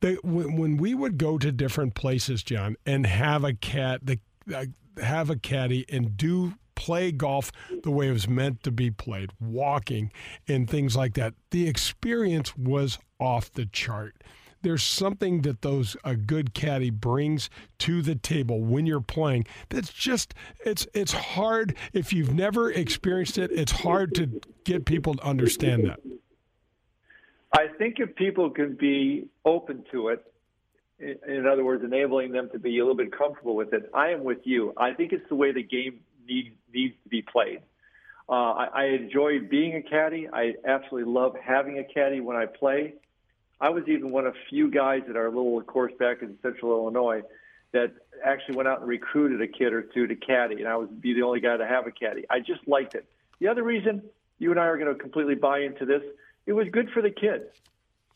[0.00, 4.20] The, when, when we would go to different places, John, and have a cat, the
[4.54, 4.66] uh,
[5.02, 7.50] have a caddy and do play golf
[7.82, 10.12] the way it was meant to be played, walking
[10.48, 11.34] and things like that.
[11.50, 14.22] The experience was off the chart.
[14.62, 17.50] There's something that those a good caddy brings
[17.80, 19.46] to the table when you're playing.
[19.68, 20.32] That's just
[20.64, 23.50] it's it's hard if you've never experienced it.
[23.52, 26.00] It's hard to get people to understand that.
[27.52, 30.24] I think if people can be open to it,
[30.98, 34.24] in other words, enabling them to be a little bit comfortable with it, I am
[34.24, 34.72] with you.
[34.76, 37.60] I think it's the way the game needs needs to be played.
[38.28, 40.28] Uh, I, I enjoy being a caddy.
[40.32, 42.94] I absolutely love having a caddy when I play.
[43.60, 47.22] I was even one of few guys at our little course back in Central Illinois
[47.72, 47.92] that
[48.24, 51.12] actually went out and recruited a kid or two to caddy, and I was be
[51.12, 52.24] the only guy to have a caddy.
[52.30, 53.06] I just liked it.
[53.40, 54.02] The other reason
[54.38, 56.02] you and I are going to completely buy into this
[56.46, 57.44] it was good for the kids.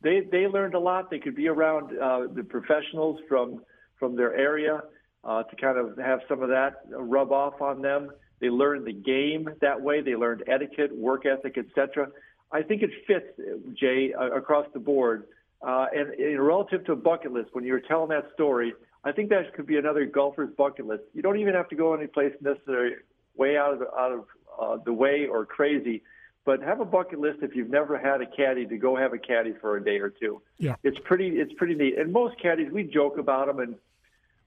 [0.02, 1.10] They they learned a lot.
[1.10, 3.62] They could be around uh, the professionals from
[3.98, 4.82] from their area
[5.28, 8.10] uh, to kind of have some of that rub off on them.
[8.40, 10.00] They learned the game that way.
[10.00, 12.08] They learned etiquette, work ethic, etc.
[12.50, 13.26] I think it fits,
[13.74, 15.26] Jay, uh, across the board.
[15.60, 18.72] Uh, and, and relative to a bucket list, when you were telling that story,
[19.04, 21.02] I think that could be another golfer's bucket list.
[21.12, 22.94] You don't even have to go any place necessarily
[23.36, 24.24] way out of out of
[24.60, 26.02] uh, the way or crazy
[26.44, 29.18] but have a bucket list if you've never had a caddy to go have a
[29.18, 30.40] caddy for a day or two.
[30.56, 31.98] Yeah, it's pretty it's pretty neat.
[31.98, 33.74] And most caddies we joke about them, and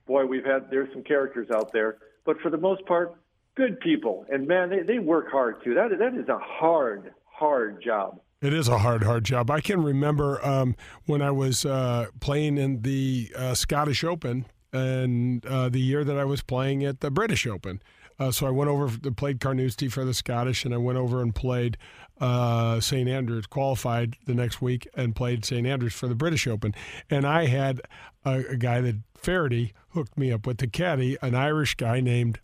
[0.06, 3.14] boy, we've had there's some characters out there, but for the most part,
[3.56, 4.26] good people.
[4.30, 5.74] And man, they, they work hard too.
[5.74, 8.20] That that is a hard hard job.
[8.40, 9.52] It is a hard, hard job.
[9.52, 10.74] I can remember um,
[11.06, 16.18] when I was uh, playing in the uh, Scottish Open and uh, the year that
[16.18, 17.80] I was playing at the British Open.
[18.18, 21.22] Uh, so I went over to played Carnoustie for the Scottish, and I went over
[21.22, 21.78] and played
[22.20, 23.46] uh, St Andrews.
[23.46, 26.74] Qualified the next week and played St Andrews for the British Open.
[27.10, 27.80] And I had
[28.24, 32.40] a, a guy that Feherty hooked me up with the caddy, an Irish guy named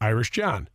[0.00, 0.68] Irish John.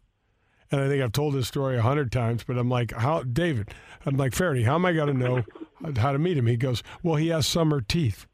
[0.71, 3.73] And I think I've told this story a hundred times, but I'm like, how David?
[4.05, 4.63] I'm like Feherty.
[4.63, 5.43] How am I going to know
[5.97, 6.47] how to meet him?
[6.47, 8.25] He goes, well, he has summer teeth.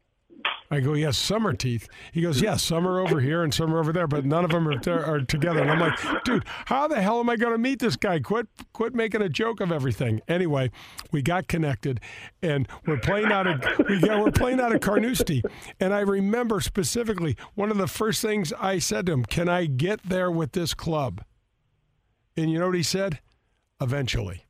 [0.70, 1.88] I go, yes, summer teeth.
[2.12, 4.52] He goes, yes, some are over here and some are over there, but none of
[4.52, 5.62] them are, are together.
[5.62, 8.20] And I'm like, dude, how the hell am I going to meet this guy?
[8.20, 10.22] Quit, quit making a joke of everything.
[10.28, 10.72] Anyway,
[11.12, 12.02] we got connected,
[12.42, 15.44] and we're playing out of we got, we're playing out of Carnoustie,
[15.80, 19.66] and I remember specifically one of the first things I said to him, "Can I
[19.66, 21.24] get there with this club?"
[22.36, 23.20] And you know what he said?
[23.80, 24.47] Eventually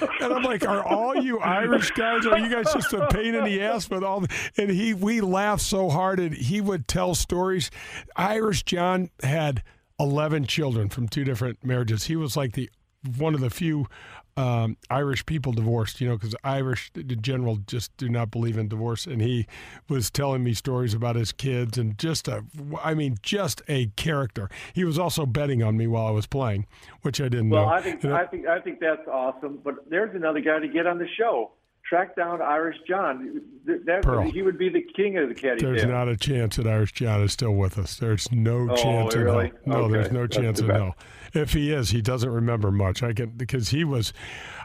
[0.00, 2.26] and I'm like, are all you Irish guys?
[2.26, 4.20] Are you guys just a pain in the ass with all?
[4.20, 4.28] The,
[4.58, 7.70] and he, we laughed so hard, and he would tell stories.
[8.16, 9.62] Irish John had
[9.98, 12.04] 11 children from two different marriages.
[12.04, 12.70] He was like the
[13.16, 13.86] one of the few
[14.36, 18.68] um, Irish people divorced, you know, because Irish in general just do not believe in
[18.68, 19.06] divorce.
[19.06, 19.46] And he
[19.88, 22.44] was telling me stories about his kids and just a,
[22.82, 24.48] I mean, just a character.
[24.72, 26.66] He was also betting on me while I was playing,
[27.02, 27.68] which I didn't well, know.
[27.68, 29.60] Well, I think, I think, I think that's awesome.
[29.62, 31.52] But there's another guy to get on the show
[31.90, 33.42] track down Irish John.
[33.66, 34.30] That, Pearl.
[34.30, 35.60] he would be the king of the caddy.
[35.60, 37.96] There's not a chance that Irish John is still with us.
[37.96, 39.46] There's no oh, chance really?
[39.46, 39.80] in hell.
[39.80, 39.92] No, okay.
[39.92, 40.76] there's no That's chance bad.
[40.76, 40.96] hell.
[41.34, 43.02] If he is, he doesn't remember much.
[43.02, 44.12] I can because he was.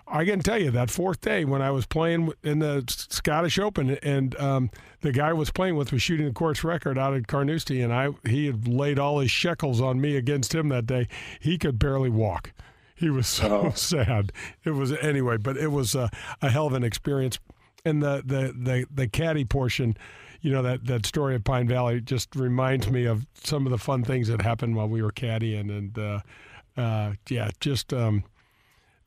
[0.07, 3.97] I can tell you that fourth day when I was playing in the Scottish Open
[4.03, 4.69] and um,
[5.01, 7.91] the guy I was playing with was shooting the course record out at Carnoustie, and
[7.91, 11.07] I he had laid all his shekels on me against him that day.
[11.39, 12.51] He could barely walk.
[12.95, 13.71] He was so Oh.
[13.75, 14.31] sad.
[14.63, 16.09] It was anyway, but it was a,
[16.41, 17.39] a hell of an experience.
[17.83, 19.95] And the, the, the, the caddy portion,
[20.41, 23.77] you know, that, that story of Pine Valley just reminds me of some of the
[23.77, 25.69] fun things that happened while we were caddying.
[25.75, 26.19] And uh,
[26.77, 28.23] uh, yeah, just um,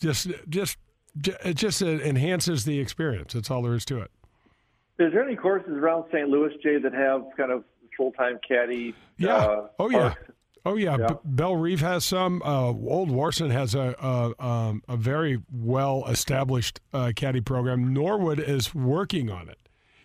[0.01, 0.79] just just
[1.21, 3.33] it just enhances the experience.
[3.33, 4.11] That's all there is to it.
[5.01, 6.29] Is there any courses around St.
[6.29, 7.65] Louis, Jay, that have kind of
[7.97, 8.95] full time caddy?
[9.17, 9.37] Yeah.
[9.37, 9.99] Uh, oh yeah.
[10.15, 10.23] parks?
[10.69, 11.07] Oh yeah, Yeah.
[11.09, 12.43] B- Bellerive has some.
[12.45, 17.93] Uh, Old Warson has a a, um, a very well established uh, caddy program.
[17.95, 19.59] Norwood is working on it.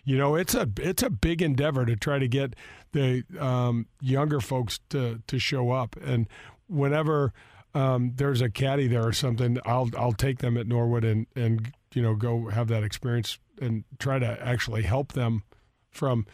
[0.04, 2.54] You know, it's a it's a big endeavor to try to get
[2.92, 5.96] the um, younger folks to to show up.
[5.96, 6.28] And
[6.66, 7.32] whenever
[7.74, 11.72] um, there's a caddy there or something, I'll I'll take them at Norwood and and
[11.94, 15.42] you know go have that experience and try to actually help them
[15.90, 16.26] from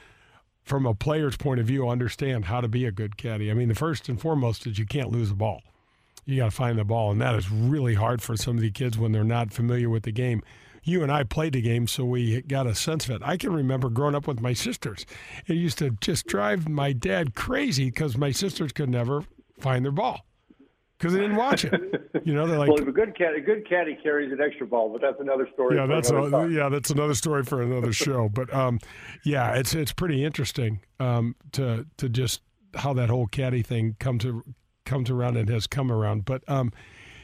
[0.70, 3.50] from a player's point of view, understand how to be a good caddy.
[3.50, 5.62] I mean, the first and foremost is you can't lose the ball.
[6.24, 8.70] You got to find the ball, and that is really hard for some of the
[8.70, 10.44] kids when they're not familiar with the game.
[10.84, 13.22] You and I played the game, so we got a sense of it.
[13.24, 15.06] I can remember growing up with my sisters.
[15.48, 19.24] It used to just drive my dad crazy because my sisters could never
[19.58, 20.24] find their ball
[21.00, 21.72] because they didn't watch it.
[22.24, 24.66] You know, they're like, well, if a good caddy, a good caddy carries an extra
[24.66, 25.76] ball, but that's another story.
[25.76, 28.28] yeah, that's another a, yeah, that's another story for another show.
[28.28, 28.78] But um,
[29.24, 32.42] yeah, it's it's pretty interesting um, to to just
[32.74, 34.44] how that whole caddy thing comes to
[34.84, 36.26] comes around and has come around.
[36.26, 36.72] But um,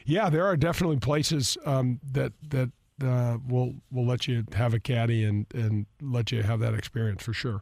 [0.05, 2.71] yeah, there are definitely places um, that that
[3.03, 7.23] uh, will will let you have a caddy and and let you have that experience
[7.23, 7.61] for sure.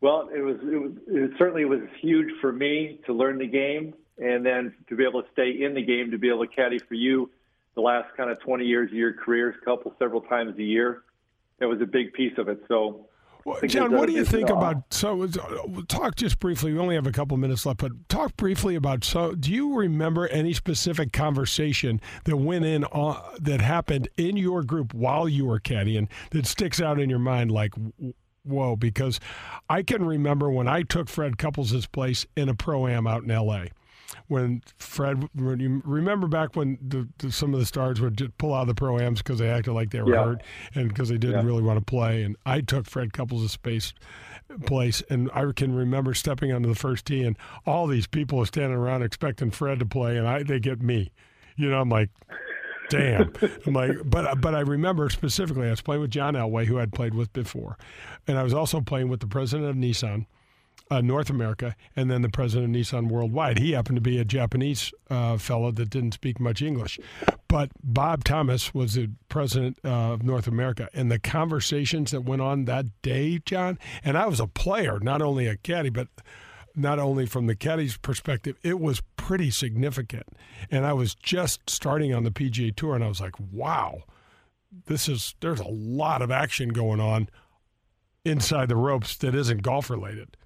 [0.00, 3.94] Well, it was, it was it certainly was huge for me to learn the game,
[4.22, 6.78] and then to be able to stay in the game, to be able to caddy
[6.78, 7.30] for you
[7.74, 11.02] the last kind of 20 years of your career, a couple several times a year.
[11.58, 12.62] That was a big piece of it.
[12.68, 13.06] So,
[13.58, 14.92] think John, what do you think about?
[14.92, 15.28] So, uh,
[15.88, 16.72] talk just briefly.
[16.72, 19.04] We only have a couple minutes left, but talk briefly about.
[19.04, 24.62] So, do you remember any specific conversation that went in on, that happened in your
[24.62, 27.50] group while you were caddying that sticks out in your mind?
[27.50, 27.74] Like,
[28.44, 28.76] whoa!
[28.76, 29.20] Because
[29.68, 33.30] I can remember when I took Fred Couples' place in a pro am out in
[33.30, 33.70] L.A.
[34.28, 38.36] When Fred, when you remember back when the, the, some of the stars would just
[38.38, 40.24] pull out of the pro ams because they acted like they were Yeah.
[40.24, 40.42] hurt
[40.74, 41.46] and because they didn't Yeah.
[41.46, 42.22] really want to play.
[42.22, 43.92] And I took Fred Couples' space
[44.66, 48.46] place, and I can remember stepping onto the first tee, and all these people are
[48.46, 51.10] standing around expecting Fred to play, and I they get me.
[51.56, 52.10] You know, I'm like,
[52.90, 53.32] damn.
[53.66, 56.92] I'm like, but but I remember specifically, I was playing with John Elway, who I'd
[56.92, 57.76] played with before,
[58.26, 60.26] and I was also playing with the president of Nissan.
[60.92, 63.58] Uh, North America, and then the president of Nissan worldwide.
[63.58, 67.00] He happened to be a Japanese uh, fellow that didn't speak much English.
[67.48, 72.42] But Bob Thomas was the president uh, of North America, and the conversations that went
[72.42, 76.08] on that day, John, and I was a player, not only a caddy, but
[76.76, 80.26] not only from the caddy's perspective, it was pretty significant.
[80.70, 84.02] And I was just starting on the PGA Tour, and I was like, wow,
[84.88, 87.30] this is there's a lot of action going on
[88.26, 90.36] inside the ropes that isn't golf related.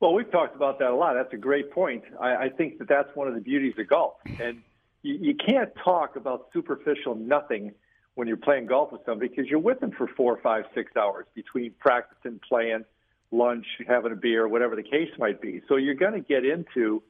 [0.00, 1.14] Well, we've talked about that a lot.
[1.14, 2.04] That's a great point.
[2.20, 4.14] I, I think that that's one of the beauties of golf.
[4.40, 4.62] And
[5.02, 7.72] you, you can't talk about superficial nothing
[8.14, 11.26] when you're playing golf with somebody because you're with them for four, five, six hours
[11.34, 12.84] between practicing, playing,
[13.30, 15.62] lunch, having a beer, whatever the case might be.
[15.68, 17.02] So you're going to get into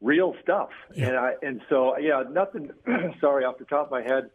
[0.00, 0.70] real stuff.
[0.96, 2.70] And I and so yeah, nothing.
[3.20, 4.30] sorry, off the top of my head,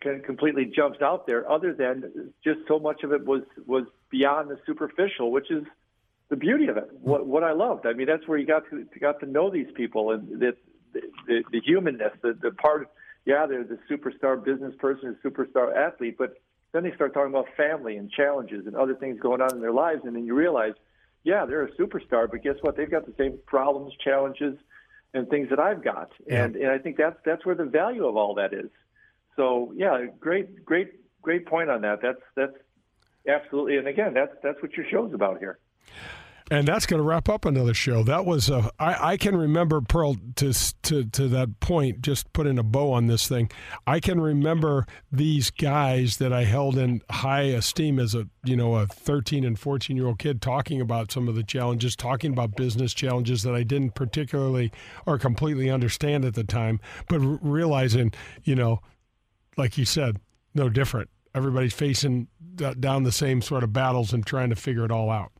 [0.00, 1.50] can, completely jumps out there.
[1.50, 5.64] Other than just so much of it was was beyond the superficial, which is
[6.28, 6.88] the beauty of it.
[7.00, 7.86] What what I loved.
[7.86, 10.56] I mean, that's where you got to got to know these people and the
[10.92, 12.90] the, the, humanness, the the part.
[13.24, 16.40] Yeah, they're the superstar business person, superstar athlete, but
[16.72, 19.72] then they start talking about family and challenges and other things going on in their
[19.72, 20.74] lives, and then you realize,
[21.24, 22.76] yeah, they're a superstar, but guess what?
[22.76, 24.56] They've got the same problems, challenges,
[25.12, 28.16] and things that I've got, and and I think that's that's where the value of
[28.16, 28.70] all that is.
[29.34, 32.00] So yeah, great, great, great point on that.
[32.02, 32.56] That's that's
[33.28, 35.58] absolutely, and again, that's that's what your show's about here.
[36.48, 38.04] And that's going to wrap up another show.
[38.04, 42.02] That was uh, I, I can remember Pearl to to to that point.
[42.02, 43.50] Just putting a bow on this thing.
[43.84, 48.76] I can remember these guys that I held in high esteem as a you know
[48.76, 52.54] a 13 and 14 year old kid talking about some of the challenges, talking about
[52.54, 54.70] business challenges that I didn't particularly
[55.04, 56.78] or completely understand at the time,
[57.08, 58.12] but r- realizing
[58.44, 58.80] you know,
[59.56, 60.18] like you said,
[60.54, 61.10] no different.
[61.34, 65.10] Everybody's facing d- down the same sort of battles and trying to figure it all
[65.10, 65.32] out.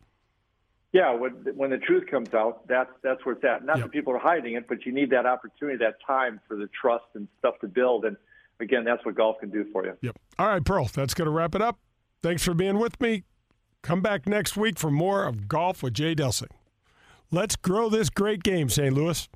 [0.93, 3.65] Yeah, when when the truth comes out, that's that's where it's at.
[3.65, 6.69] Not that people are hiding it, but you need that opportunity, that time for the
[6.81, 8.05] trust and stuff to build.
[8.05, 8.17] And
[8.61, 9.93] again, that's what golf can do for you.
[10.01, 10.17] Yep.
[10.39, 11.79] All right, Pearl, that's going to wrap it up.
[12.23, 13.25] Thanks for being with me.
[13.83, 16.51] Come back next week for more of Golf with Jay Delsing.
[17.31, 18.93] Let's grow this great game, St.
[18.93, 19.29] Louis.